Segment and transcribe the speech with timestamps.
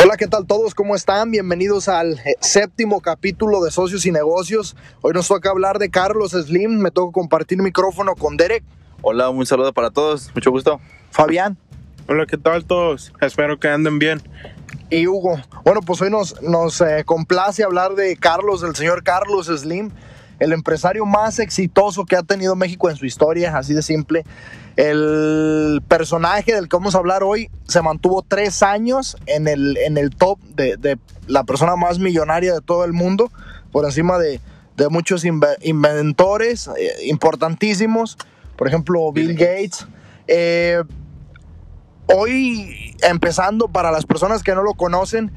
[0.00, 0.76] Hola, ¿qué tal todos?
[0.76, 1.32] ¿Cómo están?
[1.32, 4.76] Bienvenidos al eh, séptimo capítulo de Socios y Negocios.
[5.00, 6.78] Hoy nos toca hablar de Carlos Slim.
[6.78, 8.62] Me toca compartir micrófono con Derek.
[9.02, 10.30] Hola, un saludo para todos.
[10.36, 10.80] Mucho gusto.
[11.10, 11.58] Fabián.
[12.06, 13.12] Hola, ¿qué tal todos?
[13.20, 14.22] Espero que anden bien.
[14.88, 15.40] Y Hugo.
[15.64, 19.90] Bueno, pues hoy nos, nos eh, complace hablar de Carlos, del señor Carlos Slim,
[20.38, 24.24] el empresario más exitoso que ha tenido México en su historia, así de simple.
[24.76, 29.98] El personaje del que vamos a hablar hoy se mantuvo tres años en el, en
[29.98, 33.32] el top de, de la persona más millonaria de todo el mundo,
[33.72, 34.40] por encima de,
[34.76, 38.16] de muchos inve- inventores eh, importantísimos,
[38.56, 39.86] por ejemplo Bill Gates.
[40.28, 40.82] Eh,
[42.06, 45.32] hoy, empezando para las personas que no lo conocen,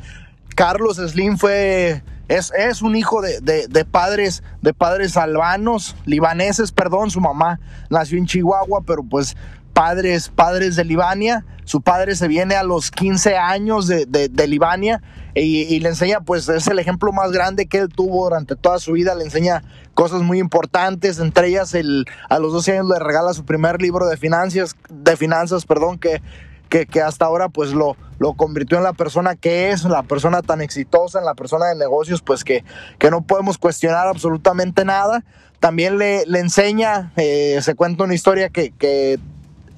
[0.55, 2.03] Carlos Slim fue
[2.38, 7.59] es, es un hijo de, de- de padres de padres albanos, libaneses, perdón, su mamá
[7.89, 9.35] nació en Chihuahua, pero pues
[9.73, 14.47] padres padres de Libania, su padre se viene a los 15 años de, de, de
[14.47, 15.02] Libania
[15.33, 18.80] y, y le enseña, pues es el ejemplo más grande que él tuvo durante toda
[18.80, 23.00] su vida, le enseña cosas muy importantes, entre ellas el, a los 12 años le
[23.00, 26.22] regala su primer libro de finanzas, de finanzas, perdón, que
[26.72, 30.41] que, que hasta ahora pues lo, lo convirtió en la persona que es, la persona
[30.41, 32.64] tan exitosa, en la persona de negocios, pues que,
[32.97, 35.23] que no podemos cuestionar absolutamente nada.
[35.59, 39.19] También le, le enseña, eh, se cuenta una historia que, que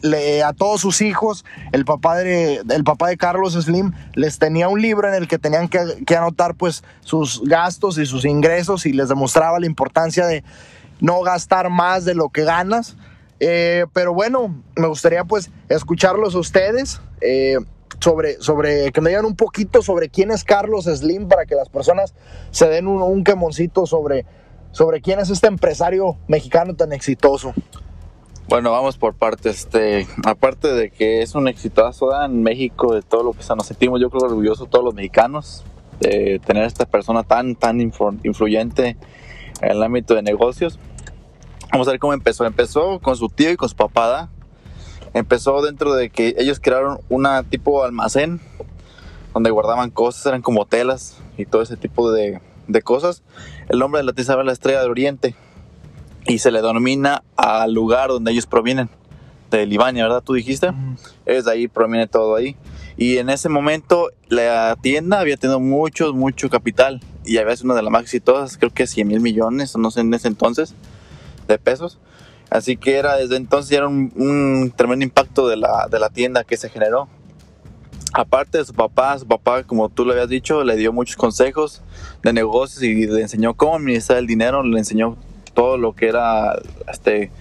[0.01, 4.69] le, a todos sus hijos, el papá, de, el papá de Carlos Slim les tenía
[4.69, 8.85] un libro en el que tenían que, que anotar pues sus gastos y sus ingresos
[8.85, 10.43] y les demostraba la importancia de
[10.99, 12.95] no gastar más de lo que ganas.
[13.45, 17.57] Eh, pero bueno, me gustaría pues escucharlos a ustedes eh,
[17.99, 21.67] sobre, sobre, que me digan un poquito sobre quién es Carlos Slim para que las
[21.67, 22.13] personas
[22.51, 24.25] se den un, un quemoncito sobre,
[24.71, 27.53] sobre quién es este empresario mexicano tan exitoso.
[28.47, 29.59] Bueno, vamos por partes.
[29.59, 33.99] Este, aparte de que es un exitazo en México, de todo lo que nos sentimos,
[33.99, 35.65] yo creo orgullosos todos los mexicanos
[35.99, 38.95] de tener esta persona tan, tan influ- influyente
[39.61, 40.79] en el ámbito de negocios.
[41.73, 42.45] Vamos a ver cómo empezó.
[42.45, 44.07] Empezó con su tío y con su papá.
[44.07, 44.29] ¿verdad?
[45.13, 48.39] Empezó dentro de que ellos crearon una tipo almacén
[49.33, 53.23] donde guardaban cosas, eran como telas y todo ese tipo de, de cosas.
[53.69, 55.35] El nombre de la tienda era la Estrella del Oriente
[56.27, 58.89] y se le denomina al lugar donde ellos provienen,
[59.49, 60.23] de Libania, ¿verdad?
[60.23, 60.71] Tú dijiste.
[61.25, 62.55] Es de ahí, proviene todo ahí.
[62.97, 67.75] Y en ese momento la tienda había tenido mucho, mucho capital y había sido una
[67.75, 70.75] de las más exitosas, creo que 100 mil millones, no sé, en ese entonces,
[71.47, 71.99] de pesos.
[72.49, 76.57] Así que era desde entonces era un, tremendo impacto de la, de la tienda que
[76.57, 77.07] se generó.
[78.13, 81.81] Aparte de su papá, su papá, como tú le habías dicho, le dio muchos consejos
[82.21, 85.17] de negocios y le enseñó cómo administrar el dinero, le enseñó
[85.55, 87.31] todo lo que era este,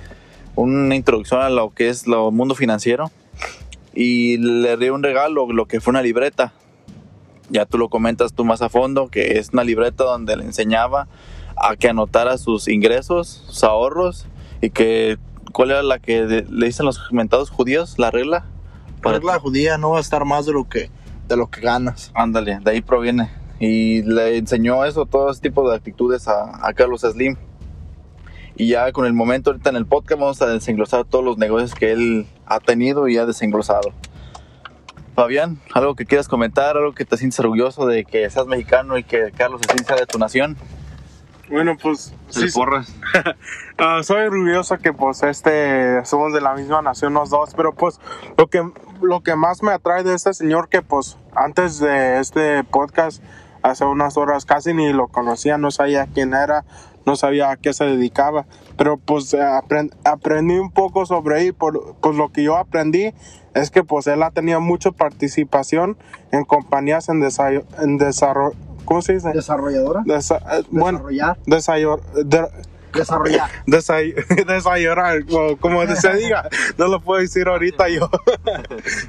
[0.54, 3.10] una introducción a lo que es el mundo financiero
[3.94, 6.52] y le dio un regalo, lo que fue una libreta.
[7.50, 11.06] Ya tú lo comentas tú más a fondo, que es una libreta donde le enseñaba
[11.62, 14.26] a que anotara sus ingresos, sus ahorros
[14.60, 15.16] y que
[15.52, 18.44] cuál era la que de- le dicen los mentados judíos, la regla.
[19.02, 20.90] Para la judía no va a estar más de lo que,
[21.28, 22.10] de lo que ganas.
[22.14, 23.30] Ándale, de ahí proviene.
[23.58, 27.36] Y le enseñó eso, todo ese tipo de actitudes a, a Carlos Slim.
[28.56, 31.74] Y ya con el momento ahorita en el podcast vamos a desenglosar todos los negocios
[31.74, 33.92] que él ha tenido y ha desenglosado.
[35.14, 39.04] Fabián, algo que quieras comentar, algo que te sientes orgulloso de que seas mexicano y
[39.04, 40.56] que Carlos Slim sea de tu nación.
[41.50, 42.94] Bueno, pues sí, porras.
[43.78, 48.00] ah, soy orgulloso que pues este somos de la misma nación los dos, pero pues
[48.38, 48.62] lo que
[49.03, 53.22] lo que más me atrae de este señor que pues antes de este podcast
[53.62, 56.64] hace unas horas casi ni lo conocía, no sabía quién era,
[57.04, 58.47] no sabía a qué se dedicaba,
[58.78, 63.12] pero pues eh, apren- aprendí un poco sobre él, por, pues lo que yo aprendí
[63.54, 65.97] es que pues él ha tenido mucha participación
[66.31, 67.22] en compañías en,
[67.78, 69.31] en desarrollo, ¿cómo se dice?
[69.32, 70.00] Desarrolladora.
[70.04, 70.98] Desa- eh, bueno,
[71.47, 72.00] Desarrollar.
[72.25, 72.48] de-
[72.93, 73.48] Desarrollar.
[73.66, 74.15] desay-
[74.47, 78.10] desayunar, o como se diga, no lo puedo decir ahorita yo.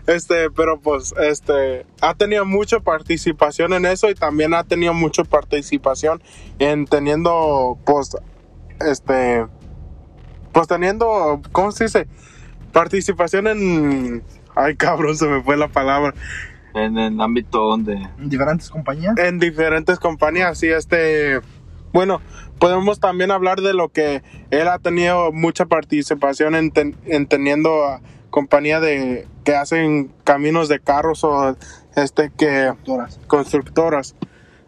[0.07, 5.23] Este, pero pues, este, ha tenido mucha participación en eso y también ha tenido mucha
[5.25, 6.21] participación
[6.59, 8.15] en teniendo, pues,
[8.79, 9.45] este,
[10.53, 12.07] pues teniendo, ¿cómo se dice?
[12.71, 14.23] Participación en,
[14.55, 16.13] ay cabrón, se me fue la palabra,
[16.73, 17.93] En el ámbito donde...
[18.17, 19.17] En diferentes compañías.
[19.17, 21.39] en diferentes compañías y este
[21.93, 22.19] bueno
[22.59, 27.85] podemos también hablar de lo que él ha tenido mucha participación en, ten- en teniendo
[27.85, 31.55] a compañía de que hacen caminos de carros o
[31.95, 33.19] este que Doctoras.
[33.27, 34.15] constructoras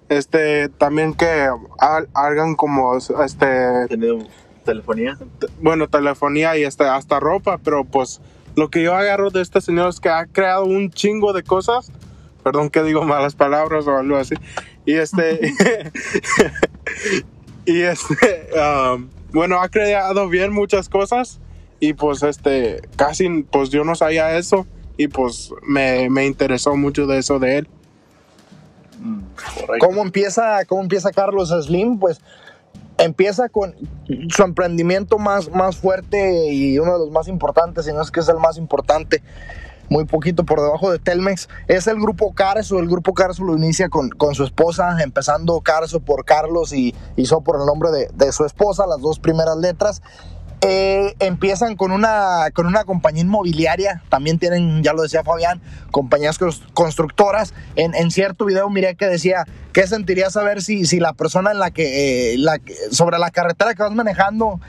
[0.10, 1.48] este también que
[1.80, 4.20] ha- hagan como este Tenido
[4.64, 5.18] telefonía.
[5.62, 8.22] bueno, telefonía y hasta, hasta ropa, pero pues
[8.56, 11.92] lo que yo agarro de este señor es que ha creado un chingo de cosas
[12.46, 14.36] perdón que digo malas palabras o algo así.
[14.86, 15.52] Y este,
[17.66, 21.40] y este, um, bueno, ha creado bien muchas cosas
[21.80, 27.08] y pues este, casi, pues yo no sabía eso y pues me, me interesó mucho
[27.08, 27.68] de eso de él.
[29.36, 29.88] Correcto.
[29.88, 31.98] ¿Cómo empieza, ¿Cómo empieza Carlos Slim?
[31.98, 32.22] Pues
[32.98, 33.76] empieza con
[34.30, 38.20] su emprendimiento más, más fuerte y uno de los más importantes, si no es que
[38.20, 39.22] es el más importante,
[39.90, 42.80] muy poquito por debajo de Telmex, es el grupo Carso.
[42.80, 47.42] El grupo Carso lo inicia con, con su esposa, empezando Carso por Carlos y hizo
[47.42, 50.02] por el nombre de, de su esposa, las dos primeras letras.
[50.68, 56.40] Eh, empiezan con una, con una compañía inmobiliaria, también tienen, ya lo decía Fabián, compañías
[56.40, 57.54] cons- constructoras.
[57.76, 61.70] En, cierto video miré que decía, ¿qué sentirías saber si, si la persona en la
[61.70, 62.38] que, eh,
[62.90, 64.60] sobre la carretera que vas manejando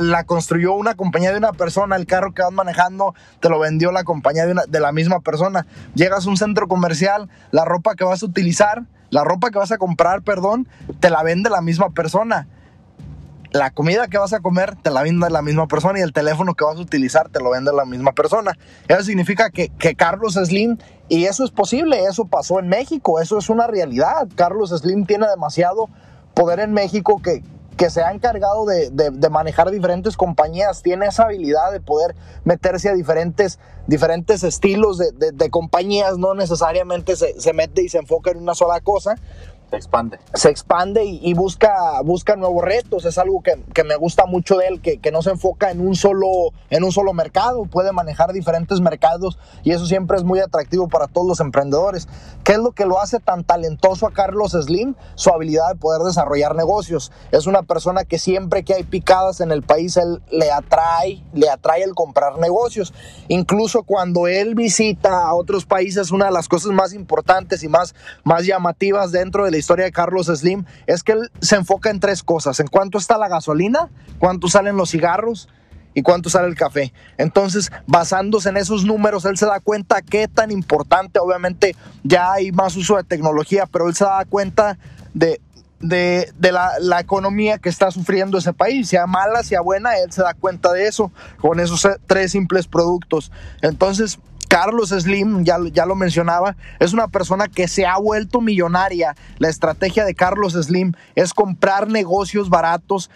[0.00, 3.90] la construyó una compañía de una persona, el carro que vas manejando te lo vendió
[3.90, 5.66] la compañía de, una- de la misma persona.
[5.94, 9.72] Llegas a un centro comercial, la ropa que vas a utilizar, la ropa que vas
[9.72, 10.68] a comprar, perdón,
[11.00, 12.46] te la vende la misma persona.
[13.50, 16.54] La comida que vas a comer te la vende la misma persona y el teléfono
[16.54, 18.52] que vas a utilizar te lo vende la misma persona.
[18.88, 20.76] Eso significa que, que Carlos Slim,
[21.08, 24.28] y eso es posible, eso pasó en México, eso es una realidad.
[24.34, 25.88] Carlos Slim tiene demasiado
[26.34, 27.42] poder en México que,
[27.78, 32.88] que se ha encargado de, de- manejar diferentes compañías, tiene esa habilidad de poder meterse
[32.88, 37.98] a diferentes, diferentes estilos de, de- de compañías, no necesariamente se, se mete y se
[37.98, 39.14] enfoca en una sola cosa
[39.70, 40.18] Se expande.
[40.32, 43.04] se expande y, busca, busca nuevos retos.
[43.04, 45.86] Es algo que, que me gusta mucho de él, que, que no se enfoca en
[45.86, 46.26] un, solo,
[46.70, 51.06] en un solo mercado, puede manejar diferentes mercados y eso siempre es muy atractivo para
[51.06, 52.08] todos los emprendedores.
[52.44, 54.94] ¿Qué es lo que lo hace tan talentoso a Carlos Slim?
[55.14, 57.12] Su habilidad de poder desarrollar negocios.
[57.30, 61.50] Es una persona que siempre que hay picadas en el país, él le atrae, le
[61.50, 62.94] atrae el comprar negocios.
[63.28, 67.94] Incluso cuando él visita a otros países, una de las cosas más importantes y más,
[68.24, 71.98] más llamativas dentro de la historia de Carlos Slim es que él se enfoca en
[71.98, 72.60] tres cosas.
[72.60, 73.88] En cuánto está la gasolina,
[74.20, 75.48] cuánto salen los cigarros
[75.94, 76.92] y cuánto sale el café.
[77.16, 81.74] Entonces, basándose en esos números, él se da cuenta qué tan importante, obviamente
[82.04, 84.78] ya hay más uso de tecnología, pero él se da cuenta
[85.12, 85.40] de,
[85.80, 90.22] de, la, la economía que está sufriendo ese país, sea mala, sea buena, él se
[90.22, 91.10] da cuenta de eso
[91.40, 93.32] con esos tres simples productos.
[93.60, 99.14] Entonces, Carlos Slim, ya, ya lo mencionaba, es una persona que se ha vuelto millonaria.
[99.38, 103.10] La estrategia de Carlos Slim es comprar negocios baratos,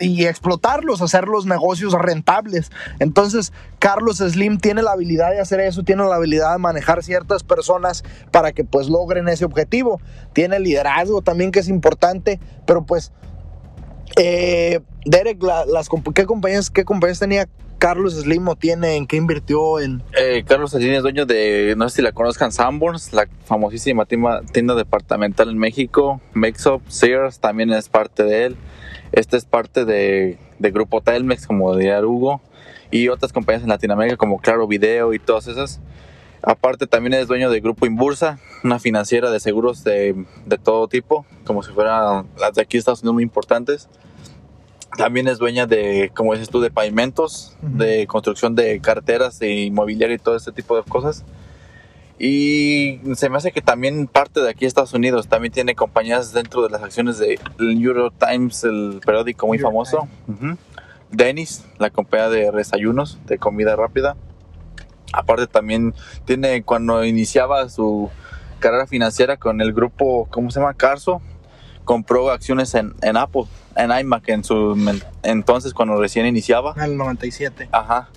[0.00, 2.72] y explotarlos, hacer los negocios rentables.
[2.98, 7.44] Entonces, Carlos Slim tiene la habilidad de hacer eso, tiene la habilidad de manejar ciertas
[7.44, 8.02] personas
[8.32, 10.00] para que pues logren ese objetivo.
[10.32, 13.12] Tiene liderazgo también que es importante, pero pues
[14.16, 17.48] eh, Derek, la- las, ¿qué, compañías, ¿qué compañías tenía
[17.78, 18.96] Carlos Slim o tiene?
[18.96, 19.80] ¿En qué invirtió?
[19.80, 24.06] En, Eh, Carlos Slim es dueño de, no sé si la conozcan, Sanborns, la famosísima
[24.06, 26.20] tienda, tienda departamental en México.
[26.32, 28.56] Mexup, Sears también es parte de él.
[29.12, 32.40] Este es parte de, de Grupo Telmex, como diría Hugo,
[32.90, 35.80] y otras compañías en Latinoamérica como Claro Video y todas esas.
[36.42, 41.24] Aparte también es dueño de Grupo Inbursa, una financiera de seguros de, de todo tipo,
[41.44, 43.88] como si fueran las de aquí Estados Unidos muy importantes.
[44.96, 50.16] También es dueña de, como dices tú, de pavimentos, de construcción de carteras, de inmobiliaria
[50.16, 51.24] y todo este tipo de cosas.
[52.18, 56.62] Y se me hace que también parte de aquí Estados Unidos también tiene compañías dentro
[56.62, 60.08] de las acciones de el New York Times, el periódico muy famoso.
[60.28, 60.56] Ujú.
[61.10, 64.16] Dennis, la compañía de desayunos, de comida rápida.
[65.12, 68.10] Aparte también tiene, cuando iniciaba su
[68.58, 70.74] carrera financiera con el grupo, ¿cómo se llama?
[70.74, 71.20] Carso,
[71.84, 73.44] compró acciones en, en Apple,
[73.76, 74.76] en iMac, en su
[75.22, 76.74] entonces cuando recién iniciaba.
[76.76, 77.68] en el 97.
[77.72, 78.08] Ajá.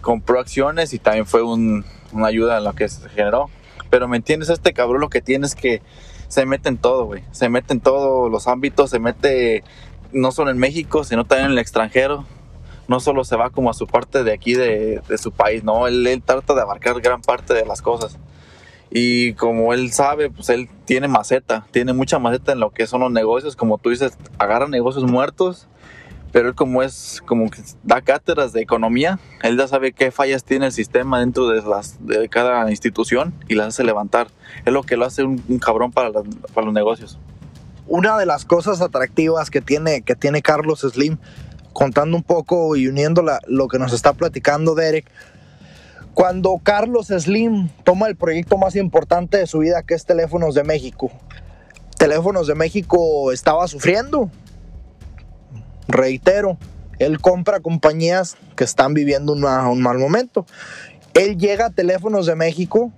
[0.00, 3.50] Compró acciones y también fue un- una ayuda en lo que se generó.
[3.90, 5.82] Pero me entiendes, este cabrón lo que tiene es que
[6.28, 7.24] se mete en todo, güey.
[7.32, 9.64] Se mete en todos los ámbitos, se mete
[10.12, 12.24] no solo en México, sino también en el extranjero.
[12.86, 15.86] No solo se va como a su parte de aquí de, de su país, no,
[15.86, 18.16] él, él trata de abarcar gran parte de las cosas.
[18.90, 23.00] Y como él sabe, pues él tiene maceta, tiene mucha maceta en lo que son
[23.00, 25.68] los negocios, como tú dices, agarra negocios muertos
[26.30, 30.44] pero él como es como que da cátedras de economía, él ya sabe qué fallas
[30.44, 34.28] tiene el sistema dentro de, las, de cada institución y las hace levantar.
[34.66, 37.18] Es lo que lo hace un, un cabrón para, las- para los negocios.
[37.86, 41.16] Una de las cosas atractivas que tiene, que tiene Carlos Slim,
[41.72, 45.10] contando un poco y uniendo la- lo que nos está platicando Derek,
[46.18, 50.64] cuando Carlos Slim toma el proyecto más importante de su vida, que es Teléfonos de
[50.64, 51.12] México.
[51.96, 54.28] Teléfonos de México estaba sufriendo.
[55.86, 56.58] Reitero,
[56.98, 59.42] él compra compañías que están viviendo un
[59.80, 60.44] mal momento.
[61.14, 62.92] Él llega a Teléfonos de México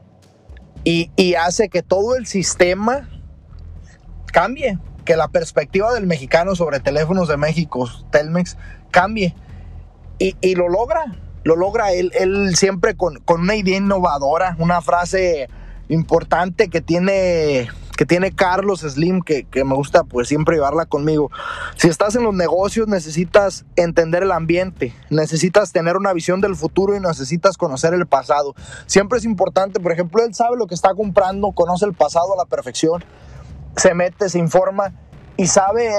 [0.82, 3.06] y, hace que todo el sistema
[4.32, 8.56] cambie, que la perspectiva del mexicano sobre teléfonos de México, Telmex,
[8.90, 9.34] cambie.
[10.18, 11.04] Y lo logra,
[11.44, 15.48] lo logra él, él siempre con, con, una idea innovadora, una frase
[15.88, 21.30] importante que tiene, que tiene Carlos Slim, que, que, me gusta pues siempre llevarla conmigo.
[21.76, 26.94] Si estás en los negocios necesitas entender el ambiente, necesitas tener una visión del futuro
[26.96, 28.54] y necesitas conocer el pasado.
[28.86, 32.36] Siempre es importante, por ejemplo, él sabe lo que está comprando, conoce el pasado a
[32.36, 33.02] la perfección
[33.76, 34.92] se mete, se informa
[35.40, 35.90] y sabe,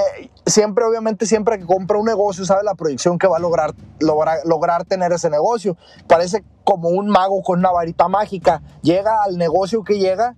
[0.46, 4.38] siempre, obviamente, siempre que compra un negocio, sabe la proyección que va a lograr, lograr,
[4.44, 5.76] lograr tener ese negocio.
[6.06, 8.62] Parece como un mago con una varita mágica.
[8.82, 10.36] Llega al negocio que llega,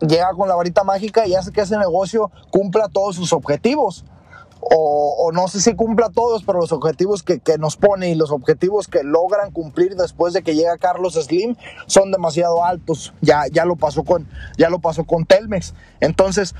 [0.00, 4.04] llega con la varita mágica y hace que ese negocio cumpla todos sus objetivos.
[4.60, 8.16] O, o, no sé si cumpla todos, pero los objetivos que, que, nos pone y
[8.16, 13.14] los objetivos que logran cumplir después de que llega Carlos Slim son demasiado altos.
[13.22, 14.28] Ya, ya, lo, pasó con,
[14.58, 15.74] ya lo pasó con Telmex.
[16.00, 16.54] Entonces,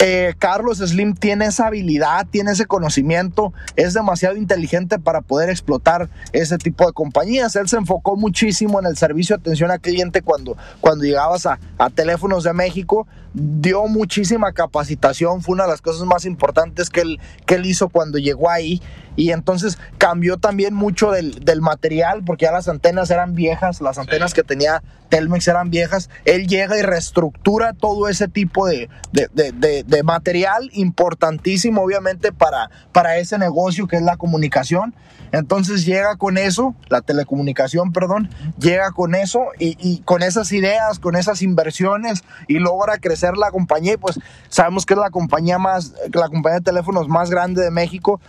[0.00, 6.08] eh, Carlos Slim tiene esa habilidad, tiene ese conocimiento, es demasiado inteligente para poder explotar
[6.32, 7.54] ese tipo de compañías.
[7.56, 11.58] Él se enfocó muchísimo en el servicio de atención al cliente cuando, cuando llegabas a,
[11.78, 17.00] a Teléfonos de México, dio muchísima capacitación, fue una de las cosas más importantes que
[17.00, 18.80] él, que él hizo cuando llegó ahí
[19.16, 23.98] y entonces cambió también mucho del, del, material porque ya las antenas eran viejas, las
[23.98, 24.36] antenas sí.
[24.36, 26.10] que tenía Telmex eran viejas.
[26.24, 32.70] Él llega y reestructura todo ese tipo de, de, de, de material importantísimo, obviamente, para,
[32.92, 34.94] para ese negocio que es la comunicación.
[35.32, 41.00] Entonces llega con eso, la telecomunicación, perdón, llega con eso y, y, con esas ideas,
[41.00, 43.94] con esas inversiones y logra crecer la compañía.
[43.94, 47.72] Y pues sabemos que es la compañía más, la compañía de teléfonos más grande de
[47.72, 48.20] México.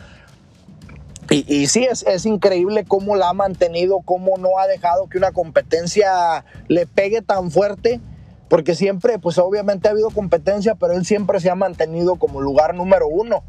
[1.29, 5.17] Y, y, sí, es, es, increíble cómo la ha mantenido, cómo no ha dejado que
[5.17, 7.99] una competencia le pegue tan fuerte,
[8.49, 12.75] porque siempre, pues obviamente ha habido competencia, pero él siempre se ha mantenido como lugar
[12.75, 13.43] número uno.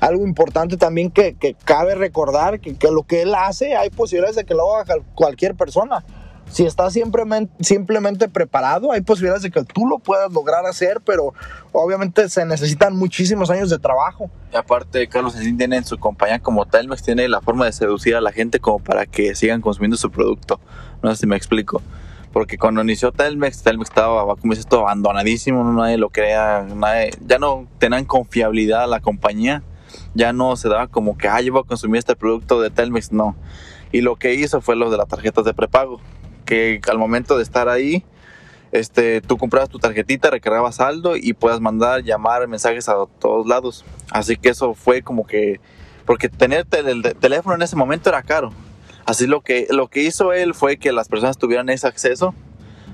[0.00, 4.36] Algo importante también que, que cabe recordar, que, que, lo que él hace, hay posibilidades
[4.36, 6.04] de que lo haga cualquier persona.
[6.50, 11.32] Si estás simplemente, simplemente preparado, hay posibilidades de que tú lo puedas lograr hacer, pero
[11.70, 14.30] obviamente se necesitan muchísimos años de trabajo.
[14.52, 18.16] Y aparte, Carlos Slim tiene en su compañía como Telmex, tiene la forma de seducir
[18.16, 20.58] a la gente como para que sigan consumiendo su producto.
[21.04, 21.82] No sé si me explico.
[22.32, 27.38] Porque cuando inició Telmex, Telmex estaba, como dices, todo abandonadísimo, nadie lo creía, nadie, ya
[27.38, 29.62] no tenían confiabilidad a la compañía,
[30.14, 33.10] ya no se daba como que, ah, yo voy a consumir este producto de Telmex,
[33.10, 33.36] no.
[33.90, 36.00] Y lo que hizo fue lo de las tarjetas de prepago
[36.50, 38.04] que al momento de estar ahí,
[38.72, 43.84] este, tú comprabas tu tarjetita, recargabas saldo y puedas mandar, llamar mensajes a todos lados.
[44.10, 45.60] Así que eso fue como que,
[46.06, 48.52] porque tener el teléfono en ese momento era caro.
[49.10, 52.32] Así lo que, lo que hizo él fue que las personas tuvieran ese acceso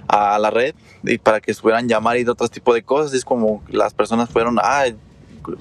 [0.09, 3.13] a la red y para que pudieran llamar y de otro tipo de cosas.
[3.13, 4.87] Es como las personas fueron ah,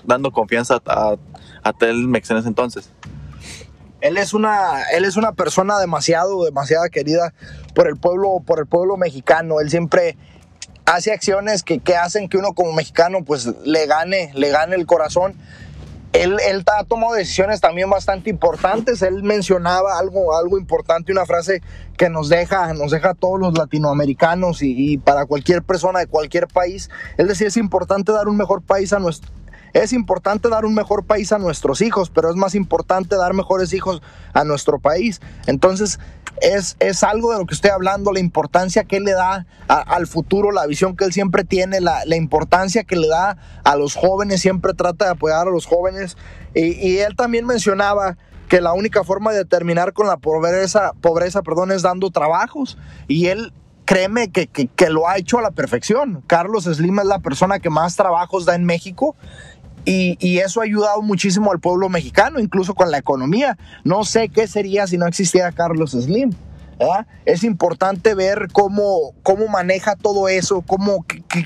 [0.06, 1.18] dando confianza a,
[1.62, 2.90] a Telmex en ese entonces.
[4.00, 7.34] Él es una, él es una persona demasiado, demasiado querida
[7.74, 9.60] por el pueblo, por el pueblo mexicano.
[9.60, 10.16] Él siempre
[10.86, 14.86] hace acciones que, que hacen que uno como mexicano pues le gane, le gane el
[14.86, 15.36] corazón.
[16.22, 19.02] Él, él ha tomado decisiones también bastante importantes.
[19.02, 21.62] Él mencionaba algo, algo importante, una frase
[21.98, 26.48] que nos deja, nos deja a todos los latinoamericanos y, para cualquier persona de cualquier
[26.48, 26.90] país.
[27.18, 29.32] Él decía, es importante dar un mejor país a nuestro,
[29.76, 33.74] es importante dar un mejor país a nuestros hijos, pero es más importante dar mejores
[33.74, 34.02] hijos
[34.32, 35.20] a nuestro país.
[35.48, 36.00] Entonces,
[36.42, 40.08] es, es algo de lo que estoy hablando, la importancia que él le da al
[40.08, 43.96] futuro, la visión que él siempre tiene, la, la, importancia que le da a los
[43.96, 46.16] jóvenes, siempre trata de apoyar a los jóvenes.
[46.54, 48.18] Y, y él también mencionaba
[48.48, 52.78] que la única forma de terminar con la pobreza, pobreza perdón, es dando trabajos.
[53.10, 53.52] Y él
[53.86, 56.24] créeme que, que, que, lo ha hecho a la perfección.
[56.28, 59.16] Carlos Slim es la persona que más trabajos da en México
[59.86, 63.58] y, y, eso ha ayudado muchísimo al pueblo mexicano, incluso con la economía.
[63.84, 66.32] No sé qué sería si no existiera Carlos Slim.
[67.26, 71.06] Es importante ver cómo, cómo maneja todo eso, cómo,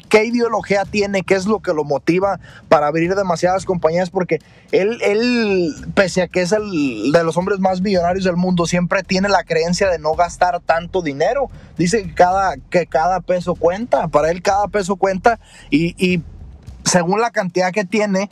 [0.10, 4.39] qué, ideología tiene, qué es lo que lo motiva para abrir demasiadas compañías, porque
[4.72, 9.03] él, él, pese a que es el de los hombres más millonarios del mundo, siempre
[9.03, 11.50] tiene la creencia de no gastar tanto dinero.
[11.77, 16.22] Dice que cada, que cada peso cuenta, para él cada peso cuenta y
[16.84, 18.30] según la cantidad que tiene,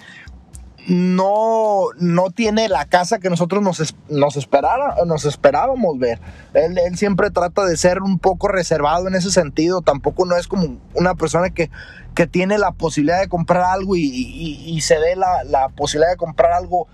[0.87, 6.19] no, no tiene la casa que nosotros nos, nos, esperara, nos esperábamos ver.
[6.53, 9.81] Él, él, siempre trata de ser un poco reservado en ese sentido.
[9.81, 11.69] Tampoco no es como una persona que,
[12.15, 16.53] que tiene la posibilidad de comprar algo y, se dé la, la, posibilidad de comprar
[16.53, 16.87] algo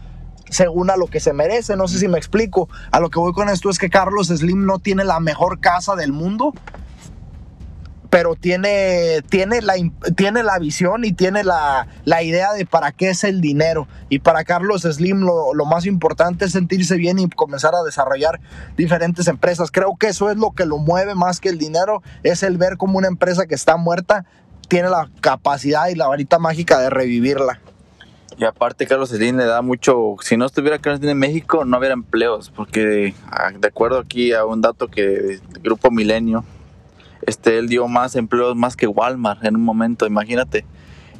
[0.49, 1.75] según a lo que se merece.
[1.75, 2.69] No sé si me explico.
[2.91, 5.95] A lo que voy con esto es que Carlos Slim no tiene la mejor casa
[5.95, 6.53] del mundo
[8.13, 9.73] pero tiene, tiene, la,
[10.15, 13.87] tiene la visión y tiene la, la, idea de para qué es el dinero.
[14.07, 18.39] Y para Carlos Slim lo, más importante es sentirse bien y comenzar a desarrollar
[18.77, 19.71] diferentes empresas.
[19.71, 22.77] Creo que eso es lo que lo mueve más que el dinero, es el ver
[22.77, 24.25] como una empresa que está muerta
[24.67, 27.61] tiene la capacidad y la varita mágica de revivirla.
[28.37, 31.77] Y aparte Carlos Slim le da mucho, si no estuviera Carlos Slim en México no
[31.77, 36.45] habría empleos, porque ah, de acuerdo aquí a un dato que Grupo Milenio
[37.27, 40.65] este, él dio más empleos más que Walmart en un momento, imagínate.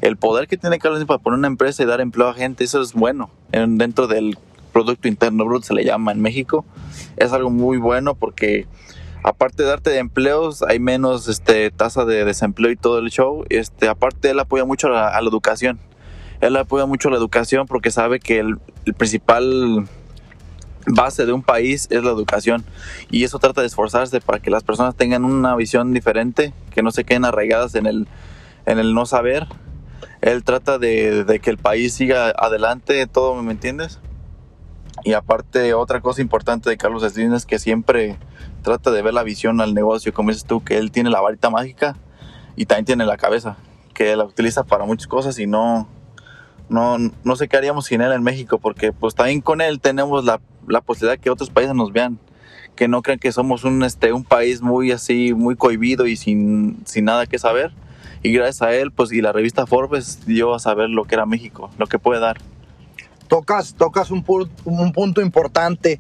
[0.02, 2.82] El poder que tiene Carlos para poner una empresa y dar empleo a gente, eso
[2.82, 3.30] es bueno.
[3.52, 4.38] dentro del
[4.74, 6.66] Producto Interno Bruto se le llama en México.
[7.16, 8.68] Es algo muy bueno porque
[9.24, 13.46] aparte de darte de empleos, hay menos este, tasa de desempleo y todo el show.
[13.50, 15.80] Este, aparte, él apoya mucho a la, educación.
[16.42, 18.58] Él apoya mucho a la educación porque sabe que el
[18.98, 19.88] principal
[20.86, 22.64] base de un país es la educación
[23.10, 26.92] y eso trata de esforzarse para que las personas tengan una visión diferente, que no
[26.92, 28.08] se queden arraigadas en el,
[28.66, 29.48] en el no saber.
[30.22, 34.00] Él trata de, de que el país siga adelante, todo, ¿me entiendes?
[35.04, 38.18] Y aparte, otra cosa importante de Carlos Slim es que siempre
[38.62, 41.50] trata de ver la visión al negocio, como dices tú, que él tiene la varita
[41.50, 41.98] mágica
[42.56, 43.58] y también tiene la cabeza,
[43.94, 45.88] que la utiliza para muchas cosas y no,
[46.70, 50.24] no, no sé qué haríamos sin él en México, porque pues también con él tenemos
[50.24, 52.20] la la posibilidad que otros países nos vean,
[52.76, 56.78] que no crean que somos un, este, un país muy así, muy cohibido y sin,
[56.86, 57.72] sin nada que saber.
[58.24, 61.26] Y gracias a él, pues, y la revista Forbes dio a saber lo que era
[61.26, 62.38] México, lo que puede dar.
[63.28, 64.24] Tocas, tocas un,
[64.66, 66.00] un punto importante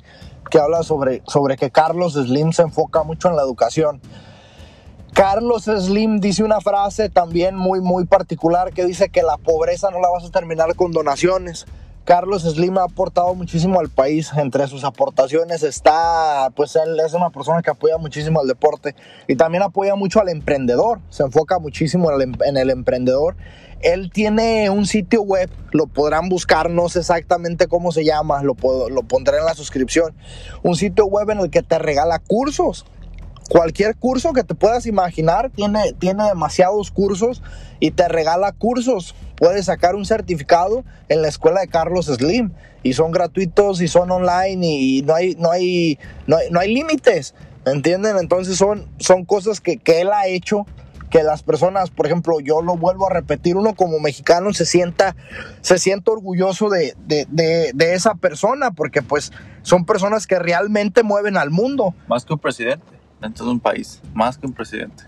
[0.49, 3.99] que habla sobre, sobre que Carlos Slim se enfoca mucho en la educación.
[5.13, 9.99] Carlos Slim dice una frase también muy, muy particular que dice que la pobreza no
[9.99, 11.65] la vas a terminar con donaciones,
[12.05, 14.31] Carlos Slim ha aportado muchísimo al país.
[14.35, 18.93] Entre sus aportaciones está, pues él es una persona que apoya muchísimo al deporte
[19.25, 20.99] y también apoya mucho al emprendedor.
[21.09, 23.37] Se enfoca muchísimo en el, emprendedor.
[23.79, 28.55] Él tiene un sitio web, lo podrán buscar, no sé exactamente cómo se llama, lo,
[28.89, 30.13] lo pondré en la suscripción.
[30.61, 32.85] Un sitio web en el que te regala cursos
[33.53, 37.43] cualquier curso que te puedas imaginar, tiene, tiene demasiados cursos
[37.79, 39.13] y te regala cursos.
[39.35, 44.09] Puedes sacar un certificado en la escuela de Carlos Slim y son gratuitos y son
[44.09, 47.35] online y no hay, no hay, no hay, límites.
[47.67, 48.17] ¿Entienden?
[48.17, 50.65] Entonces son, son cosas que, que él ha hecho
[51.11, 55.15] que las personas, por ejemplo, yo lo vuelvo a repetir, uno como mexicano se sienta,
[55.61, 61.37] se orgulloso de, de, de, de, esa persona, porque pues son personas que realmente mueven
[61.37, 61.93] al mundo.
[62.07, 65.05] Más que un presidente dentro de un país, más que un presidente.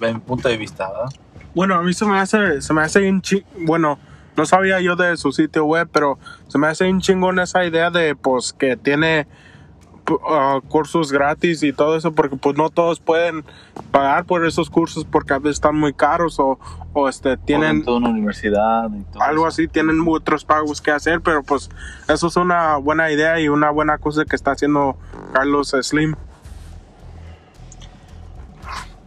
[0.00, 1.10] En mi punto de vista, ¿verdad?
[1.54, 3.22] Bueno, a mí se me hace, se me hace un
[3.66, 3.98] bueno,
[4.36, 7.90] no sabía yo de su sitio web, pero se me hace un chingón esa idea
[7.90, 9.26] de, pues, que tiene
[10.08, 13.44] uh, cursos gratis y todo eso, porque pues no todos pueden
[13.90, 16.58] pagar por esos cursos porque a veces están muy caros o,
[16.92, 17.84] o este, tienen...
[17.84, 21.68] toda una universidad y todo Algo así, tienen otros pagos que hacer, pero pues
[22.08, 24.96] eso es una buena idea y una buena cosa que está haciendo
[25.32, 26.14] Carlos Slim.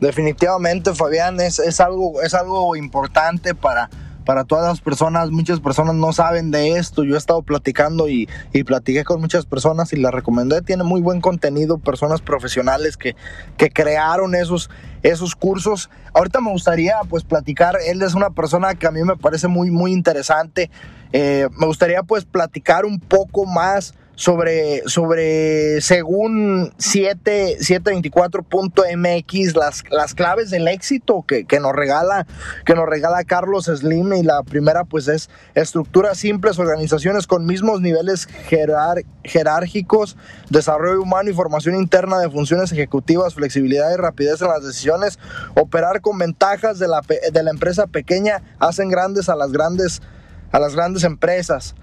[0.02, 3.88] Definitivamente, Fabián, es, es, algo, es algo importante para,
[4.26, 5.30] para todas las personas.
[5.30, 7.04] Muchas personas no saben de esto.
[7.04, 10.64] Yo he estado platicando y, y platiqué con muchas personas y la recomendé.
[10.64, 13.16] Tiene muy buen contenido, personas profesionales que,
[13.58, 14.72] que crearon esos,
[15.04, 15.92] esos cursos.
[16.16, 17.78] Ahorita me gustaría pues platicar.
[17.86, 20.72] Él es una persona que a mí me parece muy, muy interesante.
[21.14, 30.14] Eh, me gustaría pues platicar un poco más sobre, sobre según 7, 724.mx, las, las
[30.14, 32.28] claves del éxito que, que, nos regala,
[32.66, 34.14] que nos regala Carlos Slim.
[34.14, 38.28] Y la primera, pues, es estructuras simples, organizaciones con mismos niveles
[39.24, 40.18] jerárquicos,
[40.50, 45.20] desarrollo humano y formación interna de funciones ejecutivas, flexibilidad y rapidez en las decisiones,
[45.56, 50.02] operar con ventajas de la, de la empresa pequeña, hacen grandes a las grandes,
[50.52, 51.76] a las grandes empresas.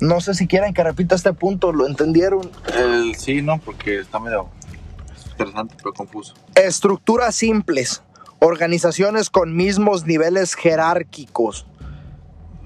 [0.00, 2.50] No sé si quieren que repita este punto, ¿lo entendieron?
[2.74, 4.48] El, sí, no, porque está medio
[5.32, 6.34] interesante, pero confuso.
[6.54, 8.02] Estructuras simples,
[8.38, 11.66] organizaciones con mismos niveles jerárquicos,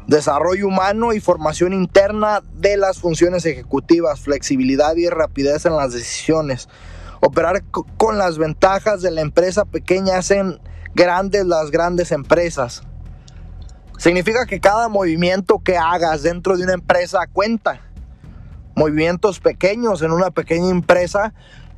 [0.06, 6.68] desarrollo humano y formación interna de las funciones ejecutivas, flexibilidad y rapidez en las decisiones.
[7.20, 7.64] Operar
[7.96, 10.60] con las ventajas de la empresa pequeña hacen
[10.94, 12.82] grandes las grandes empresas.
[13.98, 17.80] Significa que cada movimiento que hagas dentro de una empresa cuenta.
[18.74, 21.33] Movimientos pequeños en una pequeña empresa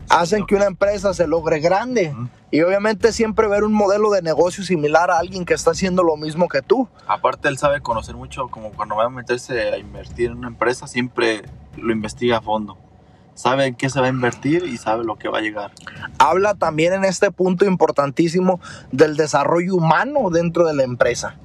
[0.08, 2.14] hacen que una empresa se logre grande.
[2.50, 6.16] Y obviamente siempre ver un modelo de negocio similar a alguien que está haciendo lo
[6.16, 6.88] mismo que tú.
[7.06, 10.86] Aparte él sabe conocer mucho, como cuando va a meterse a invertir en una empresa,
[10.86, 11.42] siempre
[11.76, 12.78] lo investiga a fondo.
[13.34, 15.72] sabe en qué se va a invertir y sabe lo que va a llegar.
[16.18, 18.60] Habla también en este punto importantísimo
[18.92, 21.36] del desarrollo humano dentro de la empresa.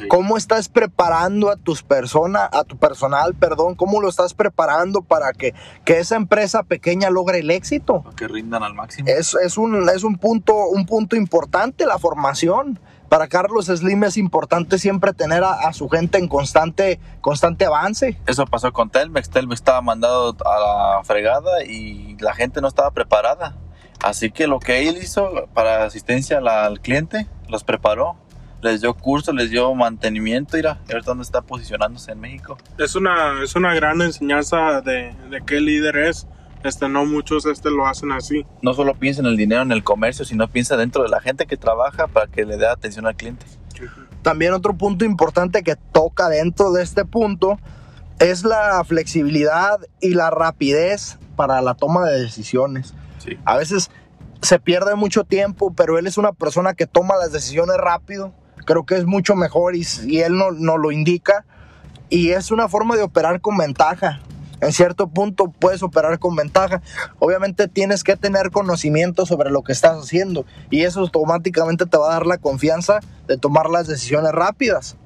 [0.00, 0.08] Sí.
[0.08, 3.74] ¿Cómo estás preparando a tus personas, a tu personal, perdón?
[3.74, 8.02] ¿Cómo lo estás preparando para que, que esa empresa pequeña logre el éxito?
[8.02, 9.08] Para que rindan al máximo.
[9.08, 12.80] Es, es, un, es un, punto, un punto importante la formación.
[13.10, 18.18] Para Carlos Slim es importante siempre tener a, a, su gente en constante, constante avance.
[18.26, 19.28] Eso pasó con Telmex.
[19.28, 23.56] Telmex estaba mandado a la fregada y la gente no estaba preparada.
[24.02, 28.16] Así que lo que él hizo para asistencia al, al cliente, los preparó
[28.62, 32.58] les dio curso, les dio mantenimiento, mira, a ver dónde está posicionándose en México.
[32.78, 36.26] Es una, es una gran enseñanza de, de qué líder es.
[36.62, 38.44] Este, no muchos este, lo hacen así.
[38.60, 41.46] No solo piensa en el dinero, en el comercio, sino piensa dentro de la gente
[41.46, 43.46] que trabaja para que le dé atención al cliente.
[44.22, 47.58] También otro punto importante que toca dentro de este punto
[48.18, 52.92] es la flexibilidad y la rapidez para la toma de decisiones.
[53.16, 53.38] Sí.
[53.46, 53.90] A veces
[54.42, 58.34] se pierde mucho tiempo, pero él es una persona que toma las decisiones rápido.
[58.64, 61.44] Creo que es mucho mejor y, y él nos no lo indica.
[62.08, 64.20] Y es una forma de operar con ventaja.
[64.60, 66.82] En cierto punto puedes operar con ventaja.
[67.18, 70.44] Obviamente tienes que tener conocimiento sobre lo que estás haciendo.
[70.70, 74.96] Y eso automáticamente te va a dar la confianza de tomar las decisiones rápidas.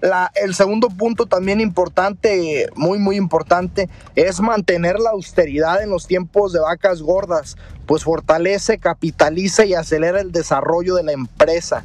[0.00, 6.06] La, el segundo punto también importante, muy muy importante, es mantener la austeridad en los
[6.06, 11.84] tiempos de vacas gordas, pues fortalece, capitaliza y acelera el desarrollo de la empresa.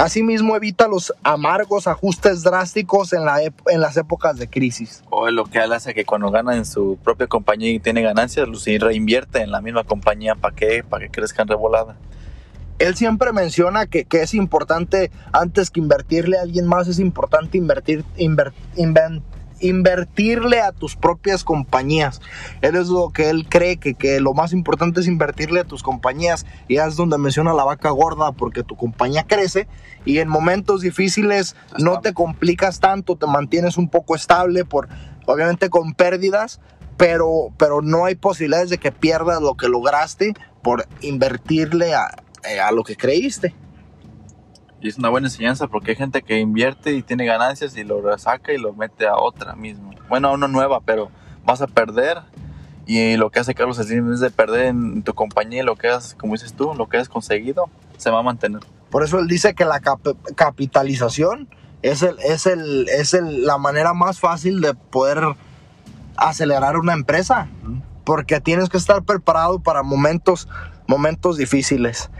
[0.00, 5.02] Asimismo evita los amargos ajustes drásticos en, la en las épocas de crisis.
[5.10, 8.48] O lo que él hace que cuando gana en su propia compañía y tiene ganancias,
[8.48, 11.96] los reinvierte en la misma compañía para que, para que crezcan revolada
[12.78, 17.58] él siempre menciona que, que, es importante, antes que invertirle a alguien más, es importante
[17.58, 19.20] invertir, inver, inver,
[19.60, 22.20] invertirle a tus propias compañías.
[22.62, 25.82] Él es lo que él cree que, que, lo más importante es invertirle a tus
[25.82, 26.46] compañías.
[26.68, 29.68] Y es donde menciona la vaca gorda, porque tu compañía crece
[30.04, 34.88] y en momentos difíciles no te complicas tanto, te mantienes un poco estable, por,
[35.26, 36.60] obviamente con pérdidas.
[36.96, 42.10] Pero, pero no hay posibilidades de que pierdas lo que lograste por invertirle a,
[42.62, 43.54] a lo que creíste.
[44.80, 48.16] Y es una buena enseñanza porque hay gente que invierte y tiene ganancias y lo
[48.18, 49.90] saca y lo mete a otra mismo.
[50.08, 51.10] Bueno, a una nueva, pero
[51.44, 52.18] vas a perder.
[52.86, 55.88] Y lo que hace Carlos Slim es de perder en tu compañía y lo que
[55.88, 58.62] has, como dices tú, lo que has conseguido, se va a mantener.
[58.90, 60.00] Por eso él dice que la cap
[60.34, 61.48] capitalización
[61.82, 65.22] es, el, es, el, es el, la manera más fácil de poder
[66.16, 67.48] acelerar una empresa.
[68.04, 70.48] Porque tienes que estar preparado para momentos,
[70.86, 72.10] momentos difíciles.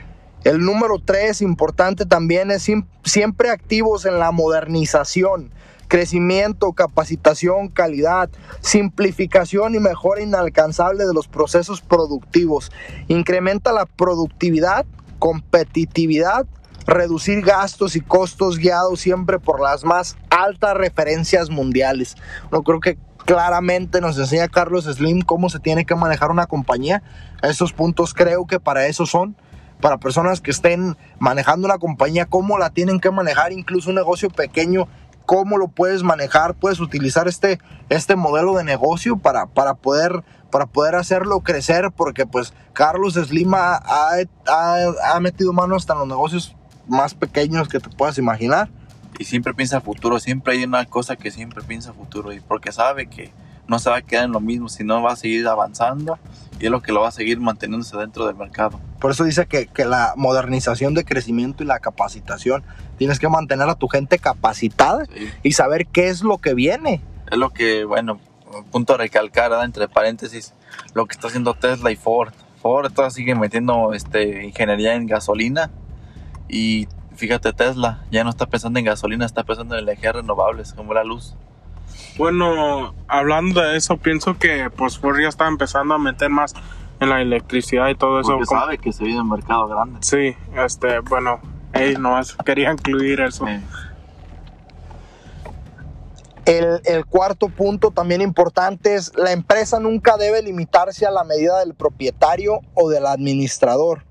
[0.45, 2.67] El número tres, importante también, es
[3.05, 5.51] siempre activos en la modernización,
[5.87, 12.73] crecimiento, capacitación, calidad, simplificación y mejora inalcanzable de los procesos productivos.
[13.09, 14.87] Incrementa la productividad,
[15.19, 16.47] competitividad,
[16.87, 22.17] reducir gastos y costos guiados siempre por las más altas referencias mundiales.
[22.51, 27.03] No creo que claramente nos enseña Carlos Slim cómo se tiene que manejar una compañía.
[27.43, 29.37] Esos puntos creo que para eso son
[29.81, 34.31] para personas que estén manejando una compañía, cómo la tienen que manejar, incluso un negocio
[34.31, 34.89] pequeño,
[35.27, 40.67] cómo lo puedes manejar, puedes utilizar este, este modelo de negocio para, para, poder, para
[40.67, 46.09] poder hacerlo crecer, porque pues Carlos Slim ha, ha, ha metido mano hasta en los
[46.09, 46.57] negocios
[46.89, 48.69] más pequeños que te puedas imaginar.
[49.19, 53.07] Y siempre piensa futuro, siempre hay una cosa que siempre piensa futuro, y porque sabe
[53.07, 53.33] que
[53.71, 56.19] no se va a quedar en lo mismo, sino va a seguir avanzando
[56.59, 58.81] y es lo que lo va a seguir manteniéndose dentro del mercado.
[58.99, 62.65] Por eso dice que, que, la modernización de crecimiento y la capacitación,
[62.99, 65.31] tienes que mantener a tu gente capacitada Sí.
[65.45, 67.01] y saber qué es lo que viene.
[67.31, 68.19] Es lo que, bueno,
[68.73, 69.65] punto a recalcar, ¿verdad?
[69.65, 70.53] entre paréntesis,
[70.93, 72.33] lo que está haciendo Tesla y Ford.
[72.61, 75.71] Ford todavía sigue metiendo este, ingeniería en gasolina
[76.49, 80.93] y fíjate Tesla ya no está pensando en gasolina, está pensando en energías renovables como
[80.93, 81.37] la luz.
[82.21, 86.53] Bueno, hablando de eso, pienso que pues Ford ya está empezando a meter más
[87.01, 88.33] en la electricidad y todo eso.
[88.33, 90.01] Porque sabe que se viene un mercado grande.
[90.03, 91.41] Sí, este, bueno,
[91.73, 93.47] hey, nomás quería incluir eso.
[93.47, 93.53] Sí.
[96.45, 101.61] El, el cuarto punto también importante es la empresa nunca debe limitarse a la medida
[101.61, 104.05] del propietario o del administrador.